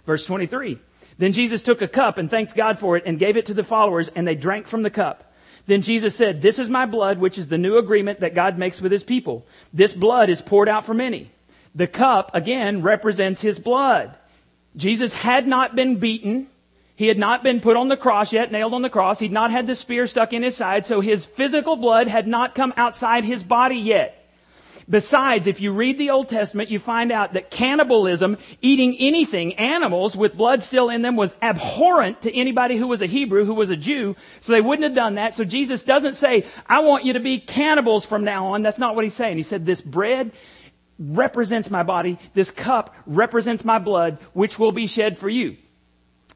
Verse 0.05 0.25
23. 0.25 0.79
Then 1.17 1.33
Jesus 1.33 1.61
took 1.61 1.81
a 1.81 1.87
cup 1.87 2.17
and 2.17 2.29
thanked 2.29 2.55
God 2.55 2.79
for 2.79 2.97
it 2.97 3.03
and 3.05 3.19
gave 3.19 3.37
it 3.37 3.45
to 3.47 3.53
the 3.53 3.63
followers 3.63 4.07
and 4.09 4.27
they 4.27 4.35
drank 4.35 4.67
from 4.67 4.83
the 4.83 4.89
cup. 4.89 5.32
Then 5.65 5.81
Jesus 5.81 6.15
said, 6.15 6.41
This 6.41 6.59
is 6.59 6.69
my 6.69 6.85
blood, 6.85 7.19
which 7.19 7.37
is 7.37 7.47
the 7.47 7.57
new 7.57 7.77
agreement 7.77 8.19
that 8.19 8.35
God 8.35 8.57
makes 8.57 8.81
with 8.81 8.91
his 8.91 9.03
people. 9.03 9.45
This 9.71 9.93
blood 9.93 10.29
is 10.29 10.41
poured 10.41 10.69
out 10.69 10.85
for 10.85 10.93
many. 10.93 11.29
The 11.75 11.87
cup, 11.87 12.31
again, 12.33 12.81
represents 12.81 13.41
his 13.41 13.59
blood. 13.59 14.15
Jesus 14.75 15.13
had 15.13 15.47
not 15.47 15.75
been 15.75 15.97
beaten. 15.97 16.47
He 16.95 17.07
had 17.07 17.17
not 17.17 17.43
been 17.43 17.59
put 17.59 17.77
on 17.77 17.87
the 17.87 17.97
cross 17.97 18.33
yet, 18.33 18.51
nailed 18.51 18.73
on 18.73 18.81
the 18.81 18.89
cross. 18.89 19.19
He'd 19.19 19.31
not 19.31 19.51
had 19.51 19.65
the 19.65 19.75
spear 19.75 20.05
stuck 20.05 20.33
in 20.33 20.43
his 20.43 20.55
side, 20.55 20.85
so 20.85 21.01
his 21.01 21.25
physical 21.25 21.75
blood 21.75 22.07
had 22.07 22.27
not 22.27 22.55
come 22.55 22.73
outside 22.77 23.23
his 23.23 23.43
body 23.43 23.77
yet. 23.77 24.22
Besides, 24.89 25.47
if 25.47 25.61
you 25.61 25.73
read 25.73 25.97
the 25.97 26.09
Old 26.09 26.29
Testament, 26.29 26.69
you 26.69 26.79
find 26.79 27.11
out 27.11 27.33
that 27.33 27.49
cannibalism, 27.49 28.37
eating 28.61 28.95
anything, 28.99 29.53
animals 29.55 30.15
with 30.15 30.35
blood 30.35 30.63
still 30.63 30.89
in 30.89 31.01
them, 31.01 31.15
was 31.15 31.35
abhorrent 31.41 32.21
to 32.23 32.35
anybody 32.35 32.77
who 32.77 32.87
was 32.87 33.01
a 33.01 33.05
Hebrew, 33.05 33.45
who 33.45 33.53
was 33.53 33.69
a 33.69 33.77
Jew. 33.77 34.15
So 34.41 34.51
they 34.51 34.61
wouldn't 34.61 34.83
have 34.83 34.95
done 34.95 35.15
that. 35.15 35.33
So 35.33 35.43
Jesus 35.43 35.83
doesn't 35.83 36.15
say, 36.15 36.45
I 36.67 36.79
want 36.79 37.05
you 37.05 37.13
to 37.13 37.19
be 37.19 37.39
cannibals 37.39 38.05
from 38.05 38.23
now 38.23 38.47
on. 38.47 38.61
That's 38.61 38.79
not 38.79 38.95
what 38.95 39.03
he's 39.03 39.13
saying. 39.13 39.37
He 39.37 39.43
said, 39.43 39.65
this 39.65 39.81
bread 39.81 40.31
represents 40.99 41.69
my 41.69 41.83
body. 41.83 42.19
This 42.33 42.51
cup 42.51 42.95
represents 43.05 43.63
my 43.63 43.79
blood, 43.79 44.19
which 44.33 44.59
will 44.59 44.71
be 44.71 44.87
shed 44.87 45.17
for 45.17 45.29
you. 45.29 45.57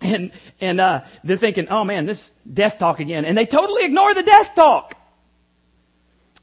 And, 0.01 0.31
and, 0.61 0.79
uh, 0.79 1.01
they're 1.23 1.37
thinking, 1.37 1.69
oh 1.69 1.83
man, 1.83 2.05
this 2.05 2.31
death 2.51 2.77
talk 2.77 2.99
again. 2.99 3.25
And 3.25 3.37
they 3.37 3.45
totally 3.45 3.83
ignore 3.85 4.13
the 4.13 4.23
death 4.23 4.53
talk. 4.55 4.95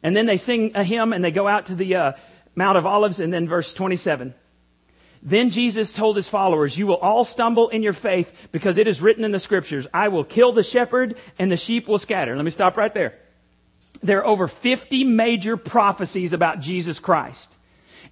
And 0.05 0.15
then 0.15 0.27
they 0.27 0.37
sing 0.37 0.73
a 0.75 0.85
hymn 0.85 1.15
and 1.15 1.25
they 1.25 1.31
go 1.31 1.49
out 1.49 1.67
to 1.67 1.75
the 1.75 1.97
uh, 1.97 2.13
Mount 2.55 2.77
of 2.77 2.85
Olives 2.85 3.21
and 3.21 3.33
then 3.33 3.49
verse 3.49 3.73
27. 3.73 4.35
Then 5.23 5.49
Jesus 5.49 5.95
told 5.95 6.17
his 6.17 6.29
followers, 6.29 6.77
you 6.77 6.87
will 6.87 6.99
all 6.99 7.25
stumble 7.25 7.71
in 7.71 7.83
your 7.83 7.95
faith 7.95 8.49
because 8.53 8.77
it 8.77 8.87
is 8.87 9.01
written 9.01 9.25
in 9.25 9.33
the 9.33 9.41
scriptures, 9.41 9.87
I 9.95 10.09
will 10.09 10.23
kill 10.23 10.53
the 10.53 10.63
shepherd 10.63 11.17
and 11.39 11.51
the 11.51 11.57
sheep 11.57 11.89
will 11.89 11.99
scatter. 11.99 12.37
Let 12.37 12.45
me 12.45 12.51
stop 12.51 12.77
right 12.77 12.93
there. 12.93 13.15
There 14.03 14.19
are 14.19 14.27
over 14.27 14.47
50 14.47 15.05
major 15.05 15.57
prophecies 15.57 16.35
about 16.35 16.61
Jesus 16.61 17.01
Christ. 17.01 17.57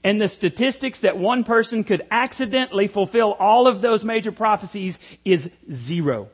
And 0.03 0.19
the 0.19 0.29
statistics 0.29 1.01
that 1.01 1.19
one 1.19 1.45
person 1.45 1.85
could 1.85 2.07
accidentally 2.11 2.87
fulfill 2.87 3.33
all 3.35 3.67
of 3.67 3.83
those 3.83 4.03
major 4.03 4.33
prophecies 4.33 4.99
is 5.27 5.51
zero. 5.71 6.31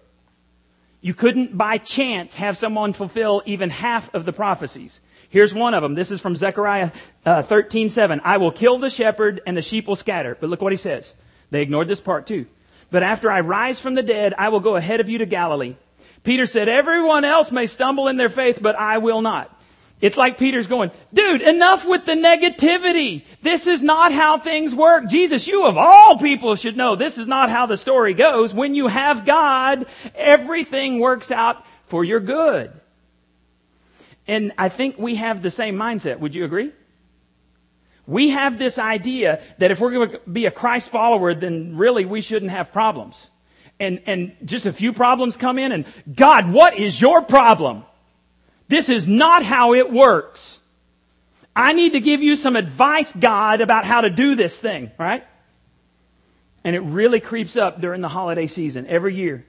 You 1.00 1.14
couldn't 1.14 1.58
by 1.58 1.78
chance 1.78 2.36
have 2.36 2.56
someone 2.56 2.92
fulfill 2.92 3.42
even 3.44 3.70
half 3.70 4.14
of 4.14 4.24
the 4.24 4.32
prophecies. 4.32 5.00
Here's 5.28 5.52
one 5.52 5.74
of 5.74 5.82
them. 5.82 5.94
This 5.94 6.10
is 6.10 6.20
from 6.20 6.36
Zechariah 6.36 6.90
uh, 7.24 7.42
13, 7.42 7.88
7. 7.90 8.20
I 8.24 8.38
will 8.38 8.50
kill 8.50 8.78
the 8.78 8.90
shepherd 8.90 9.42
and 9.46 9.56
the 9.56 9.62
sheep 9.62 9.86
will 9.86 9.96
scatter. 9.96 10.36
But 10.40 10.48
look 10.48 10.62
what 10.62 10.72
he 10.72 10.76
says. 10.76 11.14
They 11.50 11.62
ignored 11.62 11.88
this 11.88 12.00
part 12.00 12.26
too. 12.26 12.46
But 12.90 13.02
after 13.02 13.30
I 13.30 13.40
rise 13.40 13.78
from 13.78 13.94
the 13.94 14.02
dead, 14.02 14.34
I 14.38 14.48
will 14.48 14.60
go 14.60 14.76
ahead 14.76 15.00
of 15.00 15.08
you 15.08 15.18
to 15.18 15.26
Galilee. 15.26 15.76
Peter 16.24 16.46
said, 16.46 16.68
everyone 16.68 17.24
else 17.24 17.52
may 17.52 17.66
stumble 17.66 18.08
in 18.08 18.16
their 18.16 18.28
faith, 18.28 18.58
but 18.60 18.76
I 18.76 18.98
will 18.98 19.20
not. 19.20 19.54
It's 20.00 20.16
like 20.16 20.38
Peter's 20.38 20.68
going, 20.68 20.92
dude, 21.12 21.42
enough 21.42 21.84
with 21.84 22.06
the 22.06 22.12
negativity. 22.12 23.24
This 23.42 23.66
is 23.66 23.82
not 23.82 24.12
how 24.12 24.38
things 24.38 24.74
work. 24.74 25.08
Jesus, 25.08 25.48
you 25.48 25.66
of 25.66 25.76
all 25.76 26.18
people 26.18 26.54
should 26.54 26.76
know 26.76 26.94
this 26.94 27.18
is 27.18 27.26
not 27.26 27.50
how 27.50 27.66
the 27.66 27.76
story 27.76 28.14
goes. 28.14 28.54
When 28.54 28.74
you 28.74 28.86
have 28.86 29.26
God, 29.26 29.86
everything 30.14 31.00
works 31.00 31.32
out 31.32 31.64
for 31.86 32.04
your 32.04 32.20
good. 32.20 32.77
And 34.28 34.52
I 34.58 34.68
think 34.68 34.98
we 34.98 35.16
have 35.16 35.42
the 35.42 35.50
same 35.50 35.76
mindset. 35.76 36.20
Would 36.20 36.34
you 36.34 36.44
agree? 36.44 36.70
We 38.06 38.30
have 38.30 38.58
this 38.58 38.78
idea 38.78 39.42
that 39.58 39.70
if 39.70 39.80
we're 39.80 39.90
going 39.90 40.10
to 40.10 40.20
be 40.30 40.46
a 40.46 40.50
Christ 40.50 40.90
follower, 40.90 41.34
then 41.34 41.76
really 41.76 42.04
we 42.04 42.20
shouldn't 42.20 42.50
have 42.50 42.72
problems. 42.72 43.30
And, 43.80 44.00
and 44.06 44.36
just 44.44 44.66
a 44.66 44.72
few 44.72 44.92
problems 44.92 45.36
come 45.36 45.58
in 45.58 45.72
and, 45.72 45.86
God, 46.14 46.50
what 46.50 46.78
is 46.78 47.00
your 47.00 47.22
problem? 47.22 47.84
This 48.68 48.88
is 48.88 49.06
not 49.06 49.42
how 49.42 49.74
it 49.74 49.92
works. 49.92 50.60
I 51.56 51.72
need 51.72 51.92
to 51.94 52.00
give 52.00 52.22
you 52.22 52.36
some 52.36 52.54
advice, 52.54 53.12
God, 53.12 53.60
about 53.60 53.84
how 53.84 54.02
to 54.02 54.10
do 54.10 54.34
this 54.34 54.60
thing, 54.60 54.90
right? 54.98 55.24
And 56.64 56.76
it 56.76 56.80
really 56.80 57.20
creeps 57.20 57.56
up 57.56 57.80
during 57.80 58.00
the 58.00 58.08
holiday 58.08 58.46
season 58.46 58.86
every 58.86 59.14
year. 59.14 59.44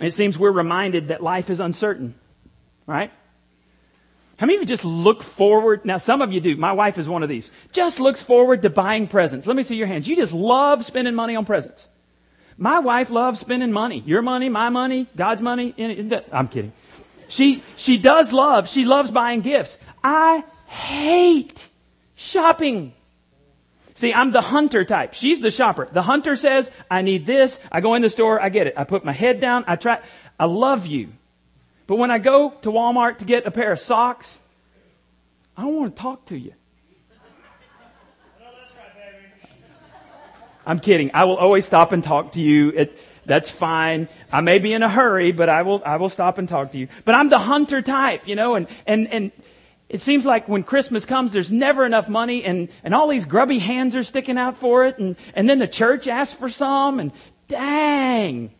It 0.00 0.12
seems 0.12 0.38
we're 0.38 0.50
reminded 0.50 1.08
that 1.08 1.22
life 1.22 1.50
is 1.50 1.60
uncertain, 1.60 2.14
right? 2.86 3.12
How 4.42 4.46
many 4.46 4.56
of 4.56 4.62
you 4.62 4.66
just 4.66 4.84
look 4.84 5.22
forward? 5.22 5.84
Now, 5.84 5.98
some 5.98 6.20
of 6.20 6.32
you 6.32 6.40
do. 6.40 6.56
My 6.56 6.72
wife 6.72 6.98
is 6.98 7.08
one 7.08 7.22
of 7.22 7.28
these. 7.28 7.52
Just 7.70 8.00
looks 8.00 8.20
forward 8.20 8.62
to 8.62 8.70
buying 8.70 9.06
presents. 9.06 9.46
Let 9.46 9.54
me 9.54 9.62
see 9.62 9.76
your 9.76 9.86
hands. 9.86 10.08
You 10.08 10.16
just 10.16 10.32
love 10.32 10.84
spending 10.84 11.14
money 11.14 11.36
on 11.36 11.44
presents. 11.44 11.86
My 12.58 12.80
wife 12.80 13.10
loves 13.10 13.38
spending 13.38 13.70
money. 13.70 14.02
Your 14.04 14.20
money, 14.20 14.48
my 14.48 14.68
money, 14.68 15.06
God's 15.14 15.40
money. 15.42 15.76
I'm 16.32 16.48
kidding. 16.48 16.72
She, 17.28 17.62
she 17.76 17.98
does 17.98 18.32
love, 18.32 18.68
she 18.68 18.84
loves 18.84 19.12
buying 19.12 19.42
gifts. 19.42 19.78
I 20.02 20.42
hate 20.66 21.64
shopping. 22.16 22.94
See, 23.94 24.12
I'm 24.12 24.32
the 24.32 24.40
hunter 24.40 24.84
type. 24.84 25.14
She's 25.14 25.40
the 25.40 25.52
shopper. 25.52 25.86
The 25.92 26.02
hunter 26.02 26.34
says, 26.34 26.68
I 26.90 27.02
need 27.02 27.26
this. 27.26 27.60
I 27.70 27.80
go 27.80 27.94
in 27.94 28.02
the 28.02 28.10
store, 28.10 28.42
I 28.42 28.48
get 28.48 28.66
it. 28.66 28.74
I 28.76 28.82
put 28.82 29.04
my 29.04 29.12
head 29.12 29.38
down, 29.38 29.62
I 29.68 29.76
try. 29.76 30.00
I 30.36 30.46
love 30.46 30.88
you. 30.88 31.10
But 31.86 31.96
when 31.96 32.10
I 32.10 32.18
go 32.18 32.50
to 32.50 32.70
Walmart 32.70 33.18
to 33.18 33.24
get 33.24 33.46
a 33.46 33.50
pair 33.50 33.72
of 33.72 33.78
socks, 33.78 34.38
I 35.56 35.62
don't 35.62 35.74
want 35.74 35.96
to 35.96 36.02
talk 36.02 36.26
to 36.26 36.38
you. 36.38 36.54
I'm 40.64 40.78
kidding. 40.78 41.10
I 41.12 41.24
will 41.24 41.36
always 41.36 41.64
stop 41.64 41.92
and 41.92 42.04
talk 42.04 42.32
to 42.32 42.40
you. 42.40 42.70
It, 42.70 42.98
that's 43.26 43.50
fine. 43.50 44.08
I 44.30 44.40
may 44.40 44.58
be 44.58 44.72
in 44.72 44.82
a 44.82 44.88
hurry, 44.88 45.32
but 45.32 45.48
I 45.48 45.62
will, 45.62 45.82
I 45.84 45.96
will 45.96 46.08
stop 46.08 46.38
and 46.38 46.48
talk 46.48 46.72
to 46.72 46.78
you. 46.78 46.88
But 47.04 47.14
I'm 47.14 47.28
the 47.28 47.38
hunter 47.38 47.82
type, 47.82 48.28
you 48.28 48.36
know, 48.36 48.54
and, 48.54 48.68
and, 48.86 49.08
and 49.08 49.32
it 49.88 50.00
seems 50.00 50.24
like 50.24 50.48
when 50.48 50.62
Christmas 50.62 51.04
comes, 51.04 51.32
there's 51.32 51.52
never 51.52 51.84
enough 51.84 52.08
money 52.08 52.44
and, 52.44 52.68
and 52.84 52.94
all 52.94 53.08
these 53.08 53.24
grubby 53.24 53.58
hands 53.58 53.94
are 53.96 54.02
sticking 54.02 54.38
out 54.38 54.56
for 54.56 54.84
it. 54.86 54.98
And, 54.98 55.16
and 55.34 55.50
then 55.50 55.58
the 55.58 55.68
church 55.68 56.06
asks 56.06 56.34
for 56.34 56.48
some 56.48 57.00
and 57.00 57.12
dang, 57.48 58.52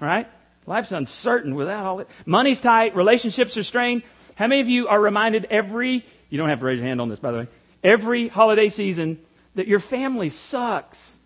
right? 0.00 0.28
Life's 0.68 0.92
uncertain 0.92 1.54
without 1.54 1.86
all 1.86 2.00
it. 2.00 2.08
Money's 2.26 2.60
tight. 2.60 2.94
Relationships 2.94 3.56
are 3.56 3.62
strained. 3.62 4.02
How 4.34 4.46
many 4.46 4.60
of 4.60 4.68
you 4.68 4.88
are 4.88 5.00
reminded 5.00 5.46
every, 5.50 6.04
you 6.30 6.38
don't 6.38 6.48
have 6.48 6.60
to 6.60 6.66
raise 6.66 6.78
your 6.78 6.86
hand 6.86 7.00
on 7.00 7.08
this, 7.08 7.18
by 7.18 7.32
the 7.32 7.38
way, 7.38 7.48
every 7.82 8.28
holiday 8.28 8.68
season 8.68 9.18
that 9.54 9.66
your 9.66 9.80
family 9.80 10.28
sucks? 10.28 11.16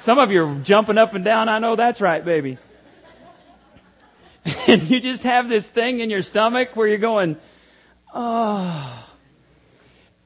Some 0.00 0.18
of 0.18 0.32
you 0.32 0.44
are 0.44 0.54
jumping 0.62 0.98
up 0.98 1.14
and 1.14 1.24
down. 1.24 1.48
I 1.48 1.60
know 1.60 1.76
that's 1.76 2.00
right, 2.00 2.24
baby. 2.24 2.58
And 4.66 4.82
you 4.90 4.98
just 4.98 5.22
have 5.22 5.48
this 5.48 5.68
thing 5.68 6.00
in 6.00 6.10
your 6.10 6.22
stomach 6.22 6.74
where 6.74 6.88
you're 6.88 6.98
going, 6.98 7.36
Oh. 8.12 9.08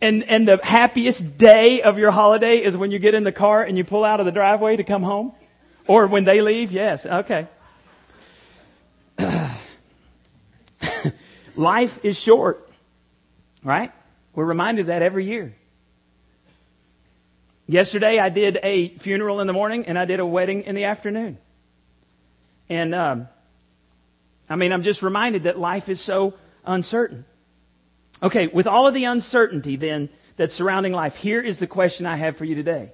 And, 0.00 0.24
and 0.24 0.46
the 0.46 0.58
happiest 0.62 1.38
day 1.38 1.82
of 1.82 1.98
your 1.98 2.10
holiday 2.10 2.62
is 2.62 2.76
when 2.76 2.90
you 2.90 2.98
get 2.98 3.14
in 3.14 3.24
the 3.24 3.32
car 3.32 3.62
and 3.62 3.78
you 3.78 3.84
pull 3.84 4.04
out 4.04 4.20
of 4.20 4.26
the 4.26 4.32
driveway 4.32 4.76
to 4.76 4.84
come 4.84 5.02
home? 5.02 5.32
Or 5.86 6.06
when 6.06 6.24
they 6.24 6.40
leave? 6.40 6.72
Yes, 6.72 7.06
okay. 7.06 7.46
Life 11.56 12.04
is 12.04 12.18
short, 12.18 12.68
right? 13.64 13.92
We're 14.34 14.44
reminded 14.44 14.82
of 14.82 14.86
that 14.88 15.02
every 15.02 15.24
year. 15.24 15.54
Yesterday, 17.66 18.18
I 18.18 18.28
did 18.28 18.58
a 18.62 18.90
funeral 18.98 19.40
in 19.40 19.46
the 19.46 19.52
morning 19.52 19.86
and 19.86 19.98
I 19.98 20.04
did 20.04 20.20
a 20.20 20.26
wedding 20.26 20.62
in 20.62 20.74
the 20.74 20.84
afternoon. 20.84 21.38
And, 22.68 22.94
um, 22.94 23.28
I 24.48 24.56
mean, 24.56 24.72
I'm 24.72 24.82
just 24.82 25.02
reminded 25.02 25.44
that 25.44 25.58
life 25.58 25.88
is 25.88 26.00
so 26.00 26.34
uncertain. 26.64 27.24
Okay, 28.22 28.46
with 28.46 28.66
all 28.66 28.86
of 28.86 28.94
the 28.94 29.04
uncertainty 29.04 29.76
then 29.76 30.10
that's 30.36 30.54
surrounding 30.54 30.92
life, 30.92 31.16
here 31.16 31.40
is 31.40 31.58
the 31.58 31.66
question 31.66 32.06
I 32.06 32.16
have 32.16 32.36
for 32.36 32.44
you 32.44 32.54
today. 32.54 32.92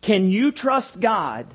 Can 0.00 0.30
you 0.30 0.50
trust 0.50 1.00
God 1.00 1.46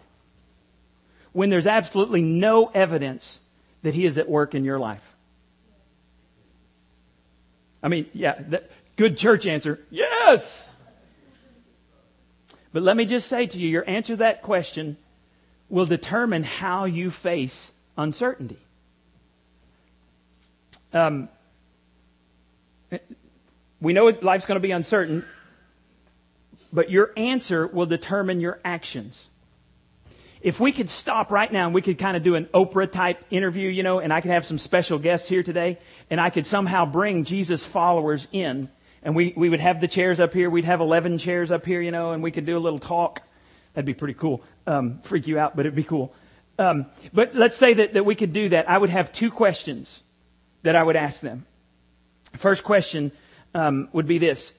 when 1.33 1.49
there's 1.49 1.67
absolutely 1.67 2.21
no 2.21 2.67
evidence 2.67 3.40
that 3.81 3.93
He 3.93 4.05
is 4.05 4.17
at 4.17 4.29
work 4.29 4.55
in 4.55 4.63
your 4.63 4.79
life? 4.79 5.15
I 7.83 7.87
mean, 7.87 8.07
yeah, 8.13 8.39
good 8.95 9.17
church 9.17 9.47
answer. 9.47 9.79
Yes! 9.89 10.73
But 12.73 12.83
let 12.83 12.95
me 12.95 13.05
just 13.05 13.27
say 13.27 13.47
to 13.47 13.59
you, 13.59 13.67
your 13.67 13.87
answer 13.89 14.13
to 14.13 14.17
that 14.17 14.41
question 14.41 14.97
will 15.69 15.85
determine 15.85 16.43
how 16.43 16.85
you 16.85 17.09
face 17.09 17.71
uncertainty. 17.97 18.59
Um, 20.93 21.29
we 23.79 23.93
know 23.93 24.09
life's 24.21 24.45
going 24.45 24.57
to 24.57 24.61
be 24.61 24.71
uncertain, 24.71 25.25
but 26.71 26.91
your 26.91 27.11
answer 27.17 27.65
will 27.65 27.87
determine 27.87 28.41
your 28.41 28.59
actions. 28.63 29.30
If 30.41 30.59
we 30.59 30.71
could 30.71 30.89
stop 30.89 31.31
right 31.31 31.51
now 31.51 31.65
and 31.65 31.75
we 31.75 31.81
could 31.81 31.99
kind 31.99 32.17
of 32.17 32.23
do 32.23 32.35
an 32.35 32.45
Oprah 32.45 32.91
type 32.91 33.23
interview, 33.29 33.69
you 33.69 33.83
know, 33.83 33.99
and 33.99 34.11
I 34.11 34.21
could 34.21 34.31
have 34.31 34.43
some 34.43 34.57
special 34.57 34.97
guests 34.97 35.29
here 35.29 35.43
today, 35.43 35.77
and 36.09 36.19
I 36.19 36.31
could 36.31 36.45
somehow 36.47 36.85
bring 36.85 37.25
Jesus 37.25 37.63
followers 37.63 38.27
in, 38.31 38.69
and 39.03 39.15
we, 39.15 39.33
we 39.35 39.49
would 39.49 39.59
have 39.59 39.81
the 39.81 39.87
chairs 39.87 40.19
up 40.19 40.33
here, 40.33 40.49
we'd 40.49 40.65
have 40.65 40.81
11 40.81 41.19
chairs 41.19 41.51
up 41.51 41.65
here, 41.65 41.79
you 41.79 41.91
know, 41.91 42.11
and 42.11 42.23
we 42.23 42.31
could 42.31 42.45
do 42.45 42.57
a 42.57 42.59
little 42.59 42.79
talk. 42.79 43.21
That'd 43.73 43.85
be 43.85 43.93
pretty 43.93 44.15
cool. 44.15 44.41
Um, 44.65 44.99
freak 45.03 45.27
you 45.27 45.37
out, 45.37 45.55
but 45.55 45.65
it'd 45.65 45.75
be 45.75 45.83
cool. 45.83 46.13
Um, 46.57 46.87
but 47.13 47.35
let's 47.35 47.55
say 47.55 47.73
that, 47.75 47.93
that 47.93 48.03
we 48.03 48.15
could 48.15 48.33
do 48.33 48.49
that. 48.49 48.69
I 48.69 48.77
would 48.77 48.89
have 48.89 49.11
two 49.11 49.29
questions 49.29 50.03
that 50.63 50.75
I 50.75 50.83
would 50.83 50.95
ask 50.95 51.21
them. 51.21 51.45
First 52.33 52.63
question 52.63 53.11
um, 53.53 53.89
would 53.93 54.07
be 54.07 54.17
this 54.17 54.53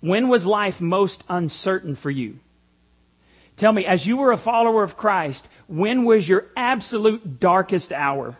When 0.00 0.28
was 0.28 0.46
life 0.46 0.80
most 0.80 1.24
uncertain 1.28 1.94
for 1.94 2.10
you? 2.10 2.38
Tell 3.56 3.72
me, 3.72 3.86
as 3.86 4.06
you 4.06 4.18
were 4.18 4.32
a 4.32 4.36
follower 4.36 4.82
of 4.82 4.96
Christ, 4.96 5.48
when 5.66 6.04
was 6.04 6.28
your 6.28 6.46
absolute 6.56 7.40
darkest 7.40 7.92
hour? 7.92 8.36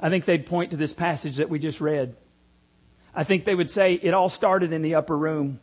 I 0.00 0.08
think 0.08 0.24
they'd 0.24 0.46
point 0.46 0.70
to 0.70 0.76
this 0.76 0.92
passage 0.92 1.36
that 1.36 1.50
we 1.50 1.58
just 1.58 1.80
read. 1.80 2.16
I 3.14 3.24
think 3.24 3.44
they 3.44 3.54
would 3.54 3.70
say 3.70 3.94
it 3.94 4.14
all 4.14 4.28
started 4.28 4.72
in 4.72 4.82
the 4.82 4.96
upper 4.96 5.16
room 5.16 5.60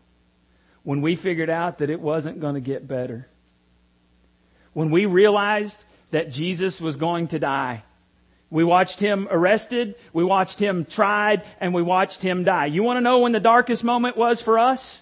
when 0.83 1.01
we 1.01 1.15
figured 1.15 1.49
out 1.49 1.79
that 1.79 1.89
it 1.89 1.99
wasn't 1.99 2.39
going 2.39 2.55
to 2.55 2.61
get 2.61 2.87
better. 2.87 3.27
When 4.73 4.89
we 4.89 5.05
realized 5.05 5.83
that 6.11 6.31
Jesus 6.31 6.79
was 6.79 6.95
going 6.95 7.27
to 7.29 7.39
die 7.39 7.83
we 8.51 8.65
watched 8.65 8.99
him 8.99 9.29
arrested, 9.31 9.95
we 10.11 10.25
watched 10.25 10.59
him 10.59 10.83
tried, 10.83 11.41
and 11.61 11.73
we 11.73 11.81
watched 11.81 12.21
him 12.21 12.43
die. 12.43 12.65
You 12.65 12.83
want 12.83 12.97
to 12.97 13.01
know 13.01 13.19
when 13.19 13.31
the 13.31 13.39
darkest 13.39 13.81
moment 13.81 14.17
was 14.17 14.41
for 14.41 14.59
us? 14.59 15.01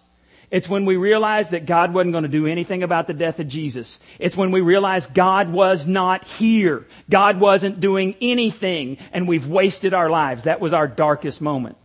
It's 0.52 0.68
when 0.68 0.86
we 0.86 0.96
realized 0.96 1.52
that 1.52 1.68
God 1.68 1.94
wasn't 1.94 2.14
going 2.14 2.24
to 2.24 2.28
do 2.28 2.48
anything 2.48 2.82
about 2.82 3.06
the 3.06 3.14
death 3.14 3.40
of 3.40 3.48
Jesus. 3.48 4.00
It's 4.18 4.36
when 4.36 4.52
we 4.52 4.62
realized 4.62 5.14
God 5.14 5.52
was 5.52 5.86
not 5.86 6.24
here. 6.26 6.88
God 7.10 7.40
wasn't 7.40 7.80
doing 7.80 8.16
anything, 8.20 8.98
and 9.14 9.28
we've 9.28 9.48
wasted 9.48 9.94
our 9.94 10.10
lives. 10.10 10.46
That 10.46 10.60
was 10.60 10.74
our 10.74 10.88
darkest 10.88 11.40
moment. 11.40 11.78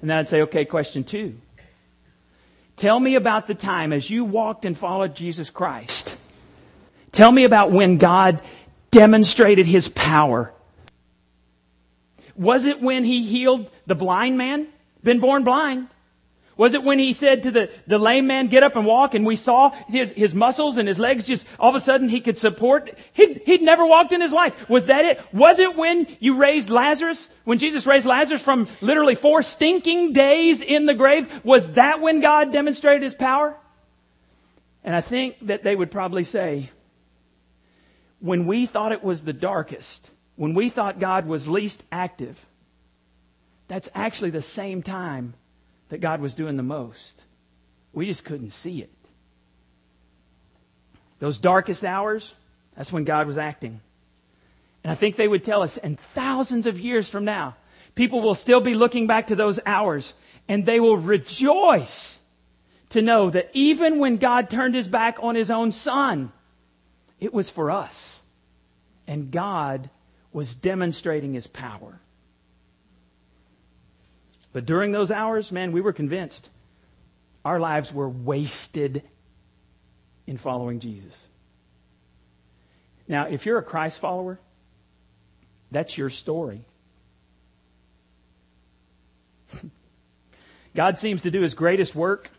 And 0.00 0.08
then 0.08 0.18
I'd 0.18 0.28
say, 0.28 0.42
okay, 0.42 0.64
question 0.64 1.02
two. 1.02 1.34
Tell 2.76 3.00
me 3.00 3.16
about 3.16 3.48
the 3.48 3.56
time 3.56 3.92
as 3.92 4.08
you 4.08 4.24
walked 4.24 4.64
and 4.64 4.78
followed 4.78 5.16
Jesus 5.16 5.50
Christ. 5.50 6.16
Tell 7.10 7.32
me 7.32 7.42
about 7.42 7.72
when 7.72 7.98
God 7.98 8.40
demonstrated 8.92 9.66
his 9.66 9.88
power. 9.88 10.54
Was 12.36 12.66
it 12.66 12.80
when 12.80 13.04
he 13.04 13.24
healed 13.24 13.68
the 13.86 13.96
blind 13.96 14.38
man? 14.38 14.68
Been 15.02 15.18
born 15.18 15.42
blind. 15.42 15.88
Was 16.58 16.74
it 16.74 16.82
when 16.82 16.98
he 16.98 17.12
said 17.12 17.44
to 17.44 17.52
the, 17.52 17.70
the 17.86 17.98
lame 17.98 18.26
man, 18.26 18.48
get 18.48 18.64
up 18.64 18.74
and 18.74 18.84
walk, 18.84 19.14
and 19.14 19.24
we 19.24 19.36
saw 19.36 19.70
his, 19.86 20.10
his 20.10 20.34
muscles 20.34 20.76
and 20.76 20.88
his 20.88 20.98
legs 20.98 21.24
just, 21.24 21.46
all 21.58 21.70
of 21.70 21.76
a 21.76 21.80
sudden 21.80 22.08
he 22.08 22.20
could 22.20 22.36
support? 22.36 22.98
He'd, 23.12 23.42
he'd 23.46 23.62
never 23.62 23.86
walked 23.86 24.12
in 24.12 24.20
his 24.20 24.32
life. 24.32 24.68
Was 24.68 24.86
that 24.86 25.04
it? 25.04 25.22
Was 25.32 25.60
it 25.60 25.76
when 25.76 26.08
you 26.18 26.36
raised 26.36 26.68
Lazarus? 26.68 27.28
When 27.44 27.60
Jesus 27.60 27.86
raised 27.86 28.06
Lazarus 28.06 28.42
from 28.42 28.66
literally 28.80 29.14
four 29.14 29.40
stinking 29.44 30.12
days 30.14 30.60
in 30.60 30.86
the 30.86 30.94
grave? 30.94 31.44
Was 31.44 31.74
that 31.74 32.00
when 32.00 32.18
God 32.18 32.52
demonstrated 32.52 33.04
his 33.04 33.14
power? 33.14 33.56
And 34.82 34.96
I 34.96 35.00
think 35.00 35.36
that 35.42 35.62
they 35.62 35.76
would 35.76 35.92
probably 35.92 36.24
say, 36.24 36.70
when 38.18 38.48
we 38.48 38.66
thought 38.66 38.90
it 38.90 39.04
was 39.04 39.22
the 39.22 39.32
darkest, 39.32 40.10
when 40.34 40.54
we 40.54 40.70
thought 40.70 40.98
God 40.98 41.28
was 41.28 41.46
least 41.46 41.84
active, 41.92 42.46
that's 43.68 43.88
actually 43.94 44.30
the 44.30 44.42
same 44.42 44.82
time 44.82 45.34
that 45.88 46.00
God 46.00 46.20
was 46.20 46.34
doing 46.34 46.56
the 46.56 46.62
most. 46.62 47.22
We 47.92 48.06
just 48.06 48.24
couldn't 48.24 48.50
see 48.50 48.82
it. 48.82 48.90
Those 51.18 51.38
darkest 51.38 51.84
hours, 51.84 52.34
that's 52.76 52.92
when 52.92 53.04
God 53.04 53.26
was 53.26 53.38
acting. 53.38 53.80
And 54.84 54.90
I 54.90 54.94
think 54.94 55.16
they 55.16 55.28
would 55.28 55.44
tell 55.44 55.62
us, 55.62 55.76
and 55.76 55.98
thousands 55.98 56.66
of 56.66 56.78
years 56.78 57.08
from 57.08 57.24
now, 57.24 57.56
people 57.94 58.20
will 58.20 58.34
still 58.34 58.60
be 58.60 58.74
looking 58.74 59.06
back 59.06 59.26
to 59.28 59.36
those 59.36 59.58
hours 59.66 60.14
and 60.48 60.64
they 60.64 60.80
will 60.80 60.96
rejoice 60.96 62.20
to 62.90 63.02
know 63.02 63.28
that 63.30 63.50
even 63.52 63.98
when 63.98 64.16
God 64.16 64.48
turned 64.48 64.74
his 64.74 64.88
back 64.88 65.18
on 65.20 65.34
his 65.34 65.50
own 65.50 65.72
son, 65.72 66.32
it 67.20 67.34
was 67.34 67.50
for 67.50 67.70
us. 67.70 68.22
And 69.06 69.30
God 69.30 69.90
was 70.32 70.54
demonstrating 70.54 71.34
his 71.34 71.46
power. 71.46 72.00
But 74.52 74.66
during 74.66 74.92
those 74.92 75.10
hours, 75.10 75.52
man, 75.52 75.72
we 75.72 75.80
were 75.80 75.92
convinced 75.92 76.48
our 77.44 77.60
lives 77.60 77.92
were 77.92 78.08
wasted 78.08 79.02
in 80.26 80.36
following 80.36 80.80
Jesus. 80.80 81.28
Now, 83.06 83.26
if 83.26 83.46
you're 83.46 83.58
a 83.58 83.62
Christ 83.62 83.98
follower, 83.98 84.38
that's 85.70 85.96
your 85.96 86.10
story. 86.10 86.66
God 90.74 90.98
seems 90.98 91.22
to 91.22 91.30
do 91.30 91.40
his 91.40 91.54
greatest 91.54 91.94
work 91.94 92.30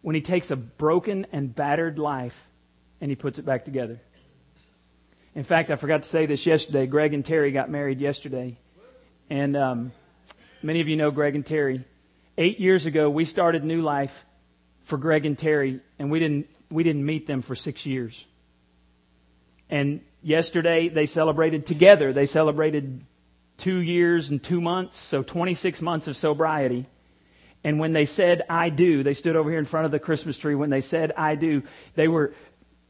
when 0.00 0.14
he 0.14 0.22
takes 0.22 0.50
a 0.50 0.56
broken 0.56 1.26
and 1.32 1.54
battered 1.54 1.98
life 1.98 2.46
and 3.00 3.10
he 3.10 3.16
puts 3.16 3.38
it 3.38 3.44
back 3.44 3.64
together. 3.64 4.00
In 5.34 5.44
fact, 5.44 5.70
I 5.70 5.76
forgot 5.76 6.02
to 6.02 6.08
say 6.08 6.26
this 6.26 6.46
yesterday. 6.46 6.86
Greg 6.86 7.14
and 7.14 7.24
Terry 7.24 7.52
got 7.52 7.70
married 7.70 8.00
yesterday. 8.00 8.56
And 9.30 9.56
um, 9.56 9.92
many 10.62 10.80
of 10.80 10.88
you 10.88 10.96
know 10.96 11.10
Greg 11.10 11.34
and 11.34 11.44
Terry. 11.44 11.84
Eight 12.36 12.60
years 12.60 12.86
ago, 12.86 13.10
we 13.10 13.24
started 13.24 13.64
New 13.64 13.82
Life 13.82 14.24
for 14.82 14.96
Greg 14.96 15.26
and 15.26 15.38
Terry, 15.38 15.80
and 15.98 16.10
we 16.10 16.18
didn't, 16.18 16.50
we 16.70 16.82
didn't 16.82 17.04
meet 17.04 17.26
them 17.26 17.42
for 17.42 17.54
six 17.54 17.84
years. 17.84 18.24
And 19.70 20.00
yesterday, 20.22 20.88
they 20.88 21.06
celebrated 21.06 21.66
together. 21.66 22.12
They 22.12 22.26
celebrated 22.26 23.04
two 23.58 23.78
years 23.78 24.30
and 24.30 24.42
two 24.42 24.60
months, 24.60 24.96
so 24.96 25.22
26 25.22 25.82
months 25.82 26.08
of 26.08 26.16
sobriety. 26.16 26.86
And 27.64 27.80
when 27.80 27.92
they 27.92 28.04
said, 28.04 28.42
I 28.48 28.70
do, 28.70 29.02
they 29.02 29.14
stood 29.14 29.36
over 29.36 29.50
here 29.50 29.58
in 29.58 29.64
front 29.64 29.84
of 29.84 29.90
the 29.90 29.98
Christmas 29.98 30.38
tree. 30.38 30.54
When 30.54 30.70
they 30.70 30.80
said, 30.80 31.12
I 31.16 31.34
do, 31.34 31.64
they 31.96 32.08
were, 32.08 32.32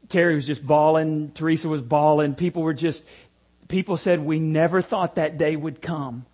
Terry 0.09 0.35
was 0.35 0.45
just 0.45 0.65
bawling. 0.65 1.31
Teresa 1.31 1.67
was 1.67 1.81
bawling. 1.81 2.35
People 2.35 2.61
were 2.61 2.73
just, 2.73 3.03
people 3.67 3.97
said, 3.97 4.19
we 4.23 4.39
never 4.39 4.81
thought 4.81 5.15
that 5.15 5.37
day 5.37 5.55
would 5.55 5.81
come. 5.81 6.25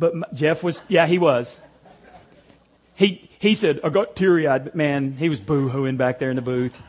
But 0.00 0.32
Jeff 0.32 0.64
was, 0.64 0.80
yeah, 0.88 1.06
he 1.06 1.18
was. 1.18 1.60
He, 2.94 3.30
he 3.38 3.54
said, 3.54 3.80
I 3.84 3.90
got 3.90 4.16
teary 4.16 4.48
eyed, 4.48 4.64
but 4.64 4.74
man, 4.74 5.12
he 5.12 5.28
was 5.28 5.40
boo 5.40 5.68
hooing 5.68 5.98
back 5.98 6.18
there 6.18 6.30
in 6.30 6.36
the 6.36 6.42
booth. 6.42 6.82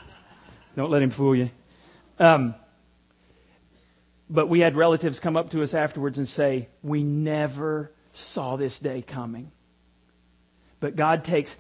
Don't 0.78 0.90
let 0.90 1.02
him 1.02 1.10
fool 1.10 1.36
you. 1.36 1.50
Um, 2.20 2.56
but 4.30 4.48
we 4.48 4.62
had 4.62 4.78
relatives 4.78 5.20
come 5.20 5.36
up 5.36 5.50
to 5.50 5.62
us 5.62 5.74
afterwards 5.74 6.18
and 6.18 6.28
say, 6.28 6.70
We 6.82 7.04
never 7.04 7.92
saw 8.14 8.56
this 8.56 8.80
day 8.80 9.02
coming. 9.02 9.52
But 10.80 10.96
God 10.96 11.26
takes 11.26 11.58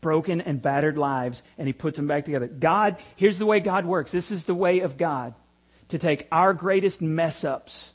broken 0.00 0.40
and 0.40 0.62
battered 0.62 0.96
lives 0.96 1.42
and 1.58 1.66
he 1.66 1.74
puts 1.74 1.98
them 1.98 2.06
back 2.06 2.24
together. 2.24 2.46
God, 2.46 2.96
here's 3.16 3.38
the 3.38 3.46
way 3.46 3.60
God 3.60 3.84
works. 3.84 4.10
This 4.10 4.30
is 4.30 4.46
the 4.46 4.54
way 4.54 4.80
of 4.80 4.96
God 4.96 5.34
to 5.88 5.98
take 5.98 6.26
our 6.32 6.54
greatest 6.54 7.02
mess 7.02 7.44
ups 7.44 7.92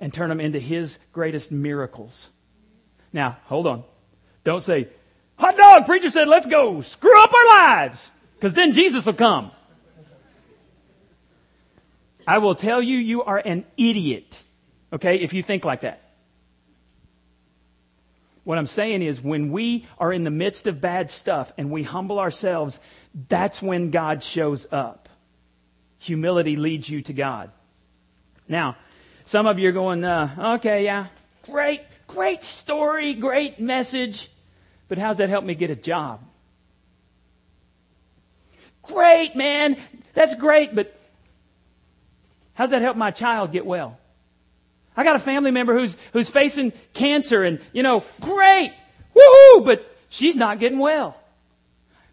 and 0.00 0.12
turn 0.12 0.28
them 0.28 0.40
into 0.40 0.58
His 0.58 0.98
greatest 1.12 1.52
miracles. 1.52 2.30
Now, 3.12 3.36
hold 3.44 3.66
on. 3.66 3.84
Don't 4.42 4.62
say, 4.62 4.88
hot 5.38 5.56
dog, 5.56 5.86
preacher 5.86 6.10
said, 6.10 6.26
let's 6.28 6.46
go 6.46 6.80
screw 6.80 7.22
up 7.22 7.32
our 7.32 7.46
lives. 7.46 8.10
Because 8.34 8.54
then 8.54 8.72
Jesus 8.72 9.06
will 9.06 9.12
come. 9.12 9.50
I 12.26 12.38
will 12.38 12.54
tell 12.54 12.80
you, 12.80 12.96
you 12.96 13.22
are 13.22 13.38
an 13.38 13.64
idiot. 13.76 14.38
Okay, 14.92 15.16
if 15.16 15.32
you 15.32 15.42
think 15.42 15.64
like 15.64 15.82
that. 15.82 16.00
What 18.44 18.56
I'm 18.56 18.66
saying 18.66 19.02
is 19.02 19.20
when 19.20 19.52
we 19.52 19.86
are 19.98 20.12
in 20.12 20.24
the 20.24 20.30
midst 20.30 20.66
of 20.66 20.80
bad 20.80 21.10
stuff 21.10 21.52
and 21.58 21.70
we 21.70 21.82
humble 21.82 22.18
ourselves, 22.18 22.80
that's 23.28 23.60
when 23.60 23.90
God 23.90 24.22
shows 24.22 24.66
up. 24.72 25.08
Humility 25.98 26.56
leads 26.56 26.88
you 26.88 27.02
to 27.02 27.12
God. 27.12 27.50
Now, 28.48 28.76
some 29.30 29.46
of 29.46 29.60
you 29.60 29.68
are 29.68 29.72
going, 29.72 30.02
uh, 30.04 30.54
okay, 30.56 30.84
yeah, 30.84 31.06
great, 31.42 31.82
great 32.08 32.42
story, 32.42 33.14
great 33.14 33.60
message, 33.60 34.28
but 34.88 34.98
how's 34.98 35.18
that 35.18 35.28
help 35.28 35.44
me 35.44 35.54
get 35.54 35.70
a 35.70 35.76
job? 35.76 36.20
Great, 38.82 39.36
man, 39.36 39.76
that's 40.14 40.34
great, 40.34 40.74
but 40.74 40.98
how's 42.54 42.70
that 42.70 42.82
help 42.82 42.96
my 42.96 43.12
child 43.12 43.52
get 43.52 43.64
well? 43.64 44.00
I 44.96 45.04
got 45.04 45.14
a 45.14 45.20
family 45.20 45.52
member 45.52 45.78
who's, 45.78 45.96
who's 46.12 46.28
facing 46.28 46.72
cancer 46.92 47.44
and, 47.44 47.60
you 47.72 47.84
know, 47.84 48.02
great, 48.20 48.72
woohoo, 49.14 49.64
but 49.64 49.96
she's 50.08 50.34
not 50.34 50.58
getting 50.58 50.80
well. 50.80 51.16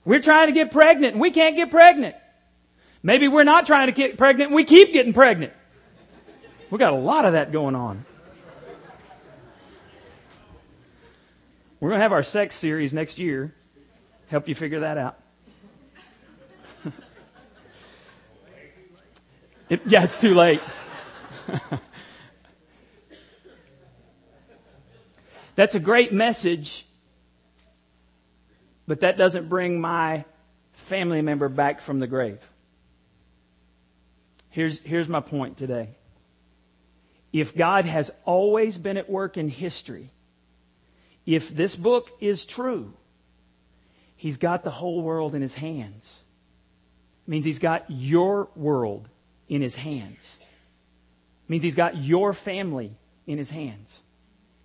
We're 0.05 0.21
trying 0.21 0.49
to 0.49 0.53
get 0.53 0.71
pregnant 0.71 1.13
and 1.13 1.21
we 1.21 1.31
can't 1.31 1.55
get 1.55 1.71
pregnant. 1.71 2.15
Maybe 3.01 3.27
we're 3.27 3.43
not 3.43 3.65
trying 3.65 3.87
to 3.87 3.91
get 3.91 4.19
pregnant 4.19 4.49
and 4.49 4.55
we 4.55 4.65
keep 4.65 4.93
getting 4.93 5.13
pregnant. 5.13 5.53
We 6.69 6.77
got 6.77 6.91
a 6.91 6.97
lot 6.97 7.23
of 7.25 7.33
that 7.33 7.51
going 7.51 7.75
on. 7.75 8.05
We're 11.79 11.89
going 11.89 11.99
to 11.99 12.03
have 12.03 12.11
our 12.11 12.23
sex 12.23 12.55
series 12.55 12.93
next 12.93 13.19
year. 13.19 13.53
Help 14.29 14.47
you 14.49 14.55
figure 14.55 14.81
that 14.81 14.97
out. 14.97 15.19
it, 19.69 19.81
yeah, 19.85 20.03
it's 20.03 20.17
too 20.17 20.33
late. 20.33 20.59
That's 25.55 25.75
a 25.75 25.79
great 25.79 26.11
message, 26.11 26.85
but 28.87 28.99
that 28.99 29.17
doesn't 29.17 29.47
bring 29.47 29.79
my 29.81 30.25
family 30.73 31.21
member 31.21 31.47
back 31.49 31.79
from 31.81 31.99
the 31.99 32.07
grave. 32.07 32.39
Here's, 34.49 34.79
here's 34.79 35.07
my 35.07 35.19
point 35.19 35.57
today. 35.57 35.96
If 37.33 37.55
God 37.55 37.85
has 37.85 38.11
always 38.25 38.77
been 38.77 38.97
at 38.97 39.09
work 39.09 39.37
in 39.37 39.49
history, 39.49 40.11
if 41.25 41.53
this 41.53 41.75
book 41.75 42.09
is 42.19 42.45
true, 42.45 42.93
He's 44.15 44.37
got 44.37 44.63
the 44.63 44.71
whole 44.71 45.01
world 45.01 45.35
in 45.35 45.41
His 45.41 45.53
hands. 45.55 46.23
It 47.27 47.31
means 47.31 47.45
He's 47.45 47.59
got 47.59 47.85
your 47.89 48.49
world 48.55 49.09
in 49.47 49.61
His 49.61 49.75
hands. 49.75 50.37
It 50.39 51.49
means 51.49 51.63
He's 51.63 51.75
got 51.75 51.97
your 51.97 52.33
family 52.33 52.95
in 53.25 53.37
His 53.37 53.51
hands. 53.51 54.01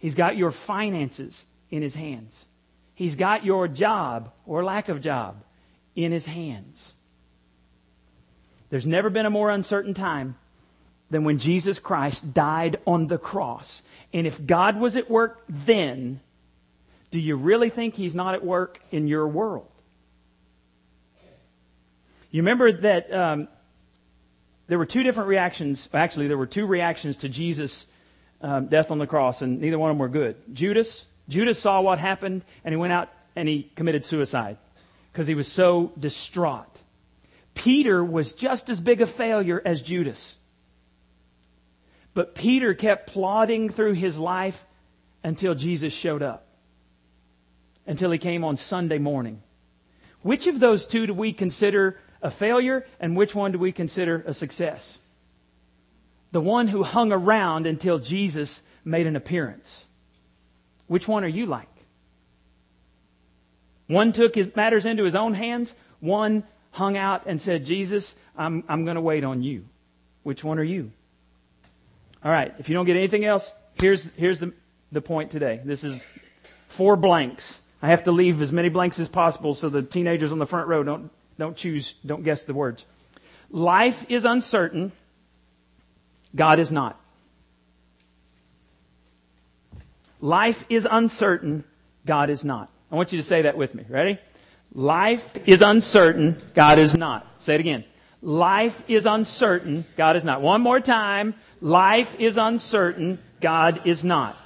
He's 0.03 0.16
got 0.16 0.37
your 0.37 0.51
finances 0.51 1.46
in 1.70 1.81
his 1.81 1.94
hands. 1.94 2.46
He's 2.92 3.14
got 3.14 3.44
your 3.44 3.68
job 3.68 4.33
or 4.44 4.64
lack 4.64 4.88
of 4.88 5.01
job 5.01 5.44
in 5.94 6.11
his 6.11 6.27
hands. 6.27 6.94
There's 8.68 8.85
never 8.85 9.11
been 9.11 9.27
a 9.27 9.31
more 9.31 9.48
uncertain 9.48 9.94
time 9.94 10.35
than 11.12 11.25
when 11.25 11.38
Jesus 11.38 11.79
Christ 11.79 12.33
died 12.33 12.77
on 12.87 13.07
the 13.07 13.18
cross. 13.18 13.83
And 14.14 14.27
if 14.27 14.44
God 14.44 14.81
was 14.81 14.96
at 14.96 15.11
work 15.11 15.44
then, 15.46 16.20
do 17.11 17.20
you 17.20 17.37
really 17.37 17.68
think 17.68 17.94
he's 17.94 18.14
not 18.14 18.35
at 18.35 18.42
work 18.42 18.81
in 18.90 19.07
your 19.07 19.29
world? 19.29 19.68
You 22.31 22.40
remember 22.40 22.72
that 22.72 23.12
um, 23.12 23.48
there 24.68 24.79
were 24.79 24.87
two 24.87 25.03
different 25.03 25.29
reactions. 25.29 25.87
Actually, 25.92 26.29
there 26.29 26.38
were 26.38 26.46
two 26.46 26.66
reactions 26.66 27.18
to 27.18 27.29
Jesus' 27.29 27.87
um, 28.40 28.68
death 28.68 28.90
on 28.90 28.96
the 28.96 29.07
cross, 29.07 29.42
and 29.42 29.61
neither 29.61 29.79
one 29.79 29.90
of 29.90 29.96
them 29.96 30.01
were 30.01 30.09
good. 30.09 30.37
Judas, 30.55 31.05
Judas 31.29 31.59
saw 31.59 31.83
what 31.83 31.98
happened, 31.98 32.42
and 32.64 32.72
he 32.72 32.77
went 32.77 32.94
out 32.94 33.11
and 33.37 33.46
he 33.46 33.70
committed 33.77 34.03
suicide 34.03 34.57
because 35.12 35.27
he 35.27 35.35
was 35.35 35.46
so 35.46 35.92
distraught. 36.01 36.79
Peter 37.53 38.03
was 38.03 38.33
just 38.33 38.70
as 38.70 38.81
big 38.81 39.03
a 39.03 39.07
failure 39.07 39.61
as 39.62 39.83
Judas. 39.83 40.38
But 42.14 42.35
Peter 42.35 42.75
kept 42.75 43.09
plodding 43.09 43.70
through 43.70 43.94
his 43.94 44.18
life 44.18 44.64
until 45.25 45.55
Jesus 45.55 45.92
showed 45.92 46.22
up, 46.22 46.46
until 47.87 48.11
he 48.11 48.18
came 48.18 48.44
on 48.44 48.57
Sunday 48.57 48.98
morning. 48.98 49.42
Which 50.22 50.46
of 50.46 50.61
those 50.61 50.87
two 50.87 51.07
do 51.07 51.14
we 51.14 51.33
consider 51.33 51.98
a 52.20 52.31
failure, 52.31 52.87
and 53.01 53.16
which 53.16 53.35
one 53.35 53.53
do 53.53 53.59
we 53.59 53.72
consider 53.72 54.22
a 54.27 54.35
success? 54.35 55.01
the 56.33 56.40
one 56.40 56.66
who 56.66 56.83
hung 56.83 57.12
around 57.12 57.66
until 57.66 57.98
Jesus 57.98 58.62
made 58.85 59.07
an 59.07 59.16
appearance. 59.16 59.87
Which 60.87 61.07
one 61.07 61.25
are 61.25 61.29
you 61.29 61.46
like? 61.46 61.68
One 63.87 64.12
took 64.12 64.35
his 64.35 64.55
matters 64.57 64.87
into 64.87 65.05
his 65.05 65.14
own 65.14 65.35
hands. 65.35 65.75
One 66.01 66.44
hung 66.70 66.96
out 66.96 67.25
and 67.27 67.40
said, 67.40 67.66
Jesus, 67.66 68.16
I'm, 68.37 68.64
I'm 68.66 68.85
going 68.85 68.94
to 68.94 69.03
wait 69.03 69.25
on 69.25 69.42
you. 69.42 69.66
Which 70.22 70.42
one 70.42 70.59
are 70.59 70.64
you? 70.64 70.90
All 72.24 72.32
right. 72.32 72.54
If 72.58 72.68
you 72.68 72.74
don't 72.74 72.87
get 72.87 72.96
anything 72.96 73.24
else, 73.24 73.52
here's, 73.80 74.14
here's 74.14 74.40
the, 74.40 74.52
the 74.90 75.00
point 75.00 75.30
today. 75.30 75.61
This 75.64 75.85
is 75.85 76.06
four 76.68 76.96
blanks. 76.96 77.58
I 77.82 77.88
have 77.88 78.04
to 78.04 78.12
leave 78.12 78.40
as 78.40 78.52
many 78.52 78.68
blanks 78.68 79.00
as 79.00 79.08
possible 79.08 79.54
so 79.54 79.68
the 79.68 79.82
teenagers 79.82 80.32
on 80.32 80.38
the 80.38 80.46
front 80.46 80.68
row 80.68 80.82
don't, 80.82 81.11
don't 81.38 81.56
choose, 81.56 81.94
don't 82.06 82.22
guess 82.22 82.44
the 82.44 82.54
words. 82.54 82.87
Life 83.50 84.06
is 84.08 84.24
uncertain 84.24 84.92
God 86.35 86.58
is 86.58 86.72
not. 86.72 86.98
Life 90.20 90.64
is 90.68 90.87
uncertain. 90.90 91.64
God 92.06 92.30
is 92.30 92.44
not. 92.44 92.70
I 92.90 92.94
want 92.96 93.12
you 93.12 93.18
to 93.18 93.24
say 93.24 93.42
that 93.42 93.56
with 93.56 93.74
me. 93.74 93.85
Ready? 93.88 94.18
Life 94.74 95.37
is 95.46 95.62
uncertain. 95.62 96.38
God 96.54 96.78
is 96.78 96.96
not. 96.96 97.26
Say 97.38 97.54
it 97.54 97.61
again. 97.61 97.85
Life 98.22 98.82
is 98.88 99.04
uncertain. 99.04 99.85
God 99.96 100.16
is 100.16 100.24
not. 100.24 100.40
One 100.40 100.62
more 100.62 100.80
time. 100.80 101.35
Life 101.62 102.16
is 102.18 102.38
uncertain. 102.38 103.20
God 103.40 103.87
is 103.87 104.03
not. 104.03 104.37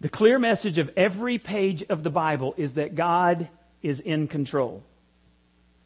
The 0.00 0.08
clear 0.08 0.36
message 0.36 0.78
of 0.78 0.90
every 0.96 1.38
page 1.38 1.84
of 1.88 2.02
the 2.02 2.10
Bible 2.10 2.52
is 2.56 2.74
that 2.74 2.96
God 2.96 3.48
is 3.82 4.00
in 4.00 4.26
control. 4.26 4.82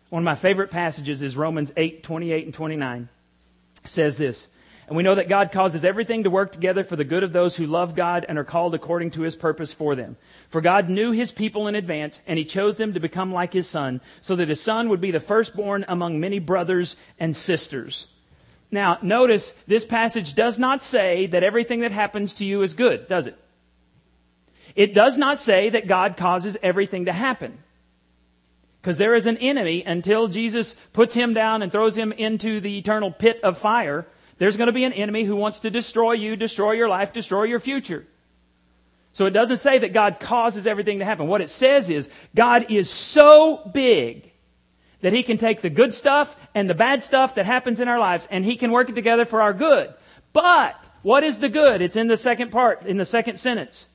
One 0.08 0.22
of 0.22 0.24
my 0.24 0.36
favorite 0.36 0.70
passages 0.70 1.22
is 1.22 1.36
Romans 1.36 1.70
8, 1.76 2.02
28 2.02 2.44
and 2.46 2.54
29 2.54 3.08
says 3.84 4.16
this. 4.16 4.48
And 4.88 4.96
we 4.96 5.02
know 5.02 5.16
that 5.16 5.28
God 5.28 5.52
causes 5.52 5.84
everything 5.84 6.24
to 6.24 6.30
work 6.30 6.50
together 6.50 6.82
for 6.82 6.96
the 6.96 7.04
good 7.04 7.24
of 7.24 7.34
those 7.34 7.56
who 7.56 7.66
love 7.66 7.94
God 7.94 8.24
and 8.26 8.38
are 8.38 8.44
called 8.44 8.74
according 8.74 9.10
to 9.12 9.20
his 9.20 9.36
purpose 9.36 9.74
for 9.74 9.94
them. 9.94 10.16
For 10.48 10.62
God 10.62 10.88
knew 10.88 11.12
his 11.12 11.30
people 11.30 11.68
in 11.68 11.74
advance, 11.74 12.22
and 12.26 12.38
he 12.38 12.44
chose 12.46 12.78
them 12.78 12.94
to 12.94 13.00
become 13.00 13.32
like 13.32 13.52
his 13.52 13.68
son, 13.68 14.00
so 14.22 14.34
that 14.36 14.48
his 14.48 14.62
son 14.62 14.88
would 14.88 15.00
be 15.02 15.10
the 15.10 15.20
firstborn 15.20 15.84
among 15.88 16.20
many 16.20 16.38
brothers 16.38 16.96
and 17.18 17.36
sisters. 17.36 18.06
Now, 18.70 18.98
notice 19.02 19.52
this 19.66 19.84
passage 19.84 20.34
does 20.34 20.58
not 20.58 20.82
say 20.82 21.26
that 21.26 21.42
everything 21.42 21.80
that 21.80 21.92
happens 21.92 22.34
to 22.34 22.44
you 22.44 22.62
is 22.62 22.74
good, 22.74 23.08
does 23.08 23.26
it? 23.26 23.38
It 24.74 24.92
does 24.94 25.16
not 25.16 25.38
say 25.38 25.70
that 25.70 25.86
God 25.86 26.16
causes 26.16 26.56
everything 26.62 27.06
to 27.06 27.12
happen. 27.12 27.58
Because 28.80 28.98
there 28.98 29.14
is 29.14 29.26
an 29.26 29.38
enemy 29.38 29.82
until 29.84 30.28
Jesus 30.28 30.74
puts 30.92 31.14
him 31.14 31.34
down 31.34 31.62
and 31.62 31.72
throws 31.72 31.96
him 31.96 32.12
into 32.12 32.60
the 32.60 32.78
eternal 32.78 33.10
pit 33.10 33.40
of 33.42 33.58
fire. 33.58 34.06
There's 34.38 34.56
going 34.56 34.66
to 34.66 34.72
be 34.72 34.84
an 34.84 34.92
enemy 34.92 35.24
who 35.24 35.34
wants 35.34 35.60
to 35.60 35.70
destroy 35.70 36.12
you, 36.12 36.36
destroy 36.36 36.72
your 36.72 36.88
life, 36.88 37.12
destroy 37.12 37.44
your 37.44 37.58
future. 37.58 38.06
So 39.12 39.24
it 39.24 39.30
doesn't 39.30 39.56
say 39.56 39.78
that 39.78 39.94
God 39.94 40.20
causes 40.20 40.66
everything 40.66 40.98
to 40.98 41.04
happen. 41.04 41.26
What 41.26 41.40
it 41.40 41.48
says 41.48 41.88
is 41.88 42.08
God 42.34 42.70
is 42.70 42.90
so 42.90 43.68
big 43.72 44.30
that 45.00 45.12
he 45.12 45.22
can 45.22 45.38
take 45.38 45.60
the 45.60 45.70
good 45.70 45.92
stuff 45.92 46.36
and 46.54 46.68
the 46.68 46.74
bad 46.74 47.02
stuff 47.02 47.34
that 47.34 47.46
happens 47.46 47.80
in 47.80 47.88
our 47.88 47.98
lives 47.98 48.26
and 48.30 48.44
he 48.44 48.56
can 48.56 48.70
work 48.70 48.88
it 48.88 48.94
together 48.94 49.24
for 49.24 49.42
our 49.42 49.52
good. 49.52 49.92
But 50.32 50.74
what 51.02 51.24
is 51.24 51.38
the 51.38 51.48
good? 51.48 51.82
It's 51.82 51.96
in 51.96 52.08
the 52.08 52.16
second 52.16 52.50
part, 52.50 52.84
in 52.84 52.96
the 52.96 53.04
second 53.04 53.38
sentence. 53.38 53.86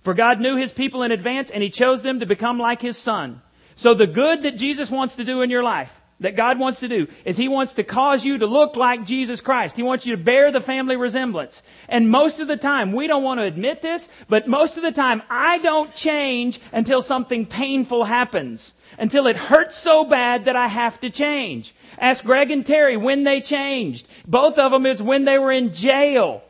For 0.00 0.14
God 0.14 0.40
knew 0.40 0.56
his 0.56 0.72
people 0.72 1.02
in 1.02 1.12
advance 1.12 1.50
and 1.50 1.62
he 1.62 1.70
chose 1.70 2.02
them 2.02 2.20
to 2.20 2.26
become 2.26 2.58
like 2.58 2.82
his 2.82 2.98
son. 2.98 3.42
So 3.74 3.94
the 3.94 4.06
good 4.06 4.42
that 4.42 4.56
Jesus 4.56 4.90
wants 4.90 5.16
to 5.16 5.24
do 5.24 5.42
in 5.42 5.50
your 5.50 5.62
life, 5.62 6.00
that 6.20 6.36
God 6.36 6.58
wants 6.58 6.80
to 6.80 6.88
do 6.88 7.08
is 7.24 7.36
He 7.36 7.48
wants 7.48 7.74
to 7.74 7.82
cause 7.82 8.24
you 8.24 8.38
to 8.38 8.46
look 8.46 8.76
like 8.76 9.06
Jesus 9.06 9.40
Christ. 9.40 9.76
He 9.76 9.82
wants 9.82 10.06
you 10.06 10.16
to 10.16 10.22
bear 10.22 10.52
the 10.52 10.60
family 10.60 10.96
resemblance. 10.96 11.62
And 11.88 12.10
most 12.10 12.40
of 12.40 12.48
the 12.48 12.58
time, 12.58 12.92
we 12.92 13.06
don't 13.06 13.22
want 13.22 13.40
to 13.40 13.44
admit 13.44 13.80
this, 13.80 14.08
but 14.28 14.46
most 14.46 14.76
of 14.76 14.82
the 14.82 14.92
time, 14.92 15.22
I 15.30 15.58
don't 15.58 15.94
change 15.94 16.60
until 16.72 17.00
something 17.00 17.46
painful 17.46 18.04
happens. 18.04 18.74
Until 19.00 19.26
it 19.26 19.34
hurts 19.34 19.76
so 19.76 20.04
bad 20.04 20.44
that 20.44 20.54
I 20.54 20.68
have 20.68 21.00
to 21.00 21.10
change. 21.10 21.74
Ask 21.98 22.22
Greg 22.22 22.52
and 22.52 22.64
Terry 22.64 22.96
when 22.96 23.24
they 23.24 23.40
changed. 23.40 24.06
Both 24.28 24.58
of 24.58 24.70
them 24.70 24.86
is 24.86 25.02
when 25.02 25.24
they 25.24 25.38
were 25.38 25.50
in 25.50 25.74
jail. 25.74 26.42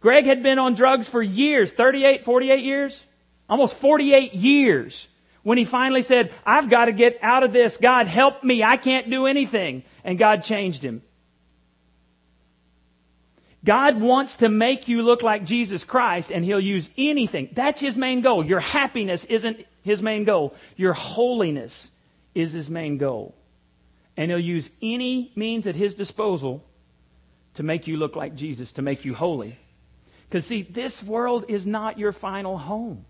Greg 0.00 0.26
had 0.26 0.42
been 0.42 0.58
on 0.58 0.74
drugs 0.74 1.08
for 1.08 1.22
years, 1.22 1.72
38, 1.72 2.24
48 2.24 2.62
years? 2.62 3.04
Almost 3.48 3.76
48 3.76 4.34
years 4.34 5.08
when 5.48 5.56
he 5.56 5.64
finally 5.64 6.02
said, 6.02 6.30
I've 6.44 6.68
got 6.68 6.86
to 6.86 6.92
get 6.92 7.18
out 7.22 7.42
of 7.42 7.54
this. 7.54 7.78
God, 7.78 8.06
help 8.06 8.44
me. 8.44 8.62
I 8.62 8.76
can't 8.76 9.08
do 9.08 9.24
anything. 9.24 9.82
And 10.04 10.18
God 10.18 10.42
changed 10.42 10.82
him. 10.82 11.00
God 13.64 14.00
wants 14.00 14.36
to 14.36 14.48
make 14.48 14.88
you 14.88 15.02
look 15.02 15.22
like 15.22 15.44
Jesus 15.44 15.84
Christ, 15.84 16.30
and 16.30 16.44
He'll 16.44 16.60
use 16.60 16.90
anything. 16.96 17.48
That's 17.52 17.80
His 17.80 17.98
main 17.98 18.20
goal. 18.20 18.44
Your 18.44 18.60
happiness 18.60 19.24
isn't 19.24 19.64
His 19.88 20.02
main 20.02 20.24
goal. 20.24 20.54
Your 20.76 20.92
holiness 20.92 21.90
is 22.34 22.52
His 22.52 22.68
main 22.68 22.98
goal. 22.98 23.34
And 24.16 24.30
He'll 24.30 24.38
use 24.38 24.70
any 24.82 25.32
means 25.34 25.66
at 25.66 25.76
His 25.76 25.94
disposal 25.94 26.64
to 27.54 27.62
make 27.62 27.86
you 27.86 27.96
look 27.96 28.14
like 28.14 28.36
Jesus, 28.36 28.72
to 28.72 28.82
make 28.82 29.04
you 29.04 29.14
holy. 29.14 29.58
Because, 30.28 30.44
see, 30.44 30.62
this 30.62 31.02
world 31.02 31.46
is 31.48 31.66
not 31.66 31.98
your 31.98 32.12
final 32.12 32.58
home. 32.58 33.04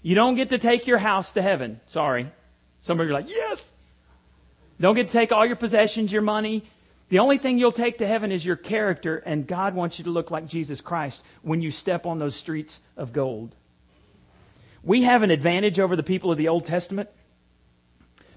You 0.00 0.14
don't 0.14 0.36
get 0.36 0.50
to 0.50 0.58
take 0.58 0.86
your 0.86 0.98
house 0.98 1.32
to 1.32 1.42
heaven. 1.42 1.80
Sorry. 1.86 2.30
Some 2.82 3.00
of 3.00 3.06
you 3.06 3.12
are 3.12 3.20
like, 3.20 3.30
yes. 3.30 3.72
Don't 4.78 4.94
get 4.94 5.08
to 5.08 5.12
take 5.12 5.32
all 5.32 5.46
your 5.46 5.56
possessions, 5.56 6.12
your 6.12 6.22
money. 6.22 6.62
The 7.08 7.18
only 7.18 7.38
thing 7.38 7.58
you'll 7.58 7.72
take 7.72 7.98
to 7.98 8.06
heaven 8.06 8.30
is 8.30 8.44
your 8.44 8.56
character, 8.56 9.16
and 9.16 9.46
God 9.46 9.74
wants 9.74 9.98
you 9.98 10.04
to 10.04 10.10
look 10.10 10.30
like 10.30 10.46
Jesus 10.46 10.80
Christ 10.80 11.22
when 11.42 11.60
you 11.60 11.70
step 11.70 12.06
on 12.06 12.18
those 12.18 12.34
streets 12.34 12.80
of 12.96 13.12
gold. 13.12 13.54
We 14.84 15.02
have 15.02 15.22
an 15.22 15.30
advantage 15.30 15.80
over 15.80 15.96
the 15.96 16.02
people 16.02 16.30
of 16.30 16.38
the 16.38 16.48
Old 16.48 16.66
Testament 16.66 17.08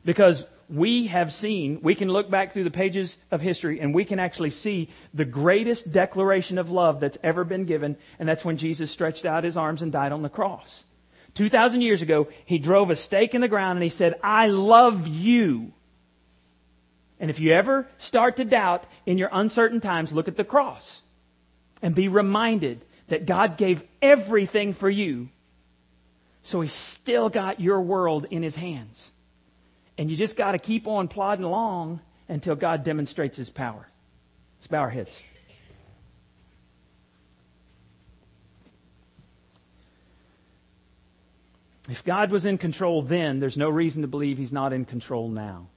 because 0.06 0.46
we 0.70 1.08
have 1.08 1.34
seen, 1.34 1.80
we 1.82 1.94
can 1.94 2.10
look 2.10 2.30
back 2.30 2.54
through 2.54 2.64
the 2.64 2.72
pages 2.72 3.18
of 3.32 3.42
history 3.42 3.82
and 3.82 3.94
we 3.94 4.06
can 4.06 4.20
actually 4.20 4.52
see 4.52 4.90
the 5.14 5.26
greatest 5.26 5.92
declaration 5.92 6.58
of 6.58 6.72
love 6.72 7.02
that's 7.02 7.18
ever 7.24 7.44
been 7.44 7.66
given, 7.66 7.98
and 8.18 8.28
that's 8.28 8.46
when 8.46 8.58
Jesus 8.58 8.92
stretched 8.92 9.26
out 9.26 9.44
his 9.44 9.58
arms 9.58 9.82
and 9.82 9.92
died 9.92 10.12
on 10.12 10.22
the 10.22 10.30
cross. 10.30 10.86
2,000 11.34 11.82
years 11.82 12.02
ago, 12.02 12.28
he 12.46 12.58
drove 12.58 12.90
a 12.90 12.96
stake 12.96 13.36
in 13.36 13.42
the 13.42 13.48
ground 13.48 13.78
and 13.78 13.84
he 13.84 13.90
said, 13.90 14.16
I 14.24 14.48
love 14.48 15.08
you. 15.08 15.74
And 17.20 17.30
if 17.30 17.40
you 17.40 17.52
ever 17.52 17.88
start 17.98 18.38
to 18.38 18.46
doubt 18.46 18.86
in 19.06 19.18
your 19.18 19.30
uncertain 19.32 19.82
times, 19.82 20.14
look 20.14 20.28
at 20.28 20.38
the 20.38 20.44
cross 20.44 21.02
and 21.82 21.94
be 21.94 22.08
reminded 22.08 22.86
that 23.08 23.26
God 23.26 23.58
gave 23.58 23.84
everything 24.02 24.74
for 24.74 24.90
you. 24.90 25.30
So 26.48 26.62
he 26.62 26.70
still 26.70 27.28
got 27.28 27.60
your 27.60 27.82
world 27.82 28.26
in 28.32 28.42
his 28.42 28.56
hands. 28.56 29.12
And 29.98 30.10
you 30.10 30.16
just 30.16 30.38
got 30.38 30.54
to 30.54 30.60
keep 30.60 30.88
on 30.88 31.10
plodding 31.10 31.44
along 31.44 32.00
until 32.30 32.56
God 32.56 32.86
demonstrates 32.86 33.36
his 33.36 33.50
power. 33.50 33.86
Let's 34.58 34.68
bow 34.68 34.78
our 34.78 34.90
heads. 34.90 35.22
If 41.90 42.06
God 42.06 42.32
was 42.32 42.46
in 42.46 42.58
control 42.58 43.02
then, 43.02 43.42
there's 43.42 43.58
no 43.58 43.70
reason 43.70 44.04
to 44.04 44.08
believe 44.08 44.38
he's 44.38 44.54
not 44.54 44.72
in 44.72 44.86
control 44.86 45.28
now. 45.28 45.68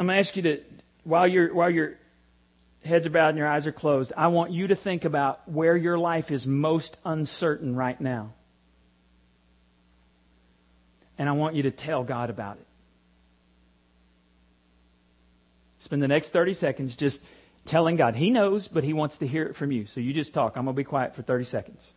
I'm 0.00 0.06
going 0.06 0.16
to 0.16 0.18
ask 0.18 0.34
you 0.34 0.42
to, 0.42 0.60
while, 1.04 1.28
your 1.28 1.54
while 1.54 1.70
your 1.70 1.99
heads 2.84 3.06
are 3.06 3.10
bowed 3.10 3.30
and 3.30 3.38
your 3.38 3.48
eyes 3.48 3.66
are 3.66 3.72
closed, 3.72 4.12
I 4.16 4.28
want 4.28 4.52
you 4.52 4.68
to 4.68 4.76
think 4.76 5.04
about 5.04 5.48
where 5.48 5.76
your 5.76 5.98
life 5.98 6.30
is 6.30 6.46
most 6.46 6.96
uncertain 7.04 7.76
right 7.76 8.00
now. 8.00 8.32
And 11.18 11.28
I 11.28 11.32
want 11.32 11.54
you 11.54 11.64
to 11.64 11.70
tell 11.70 12.02
God 12.02 12.30
about 12.30 12.56
it. 12.56 12.66
Spend 15.78 16.02
the 16.02 16.08
next 16.08 16.30
30 16.30 16.54
seconds 16.54 16.96
just 16.96 17.22
telling 17.64 17.96
God. 17.96 18.16
He 18.16 18.30
knows, 18.30 18.68
but 18.68 18.84
He 18.84 18.92
wants 18.92 19.18
to 19.18 19.26
hear 19.26 19.44
it 19.44 19.56
from 19.56 19.72
you. 19.72 19.86
So 19.86 20.00
you 20.00 20.12
just 20.12 20.32
talk. 20.32 20.56
I'm 20.56 20.64
going 20.64 20.74
to 20.74 20.80
be 20.80 20.84
quiet 20.84 21.14
for 21.14 21.22
30 21.22 21.44
seconds. 21.44 21.92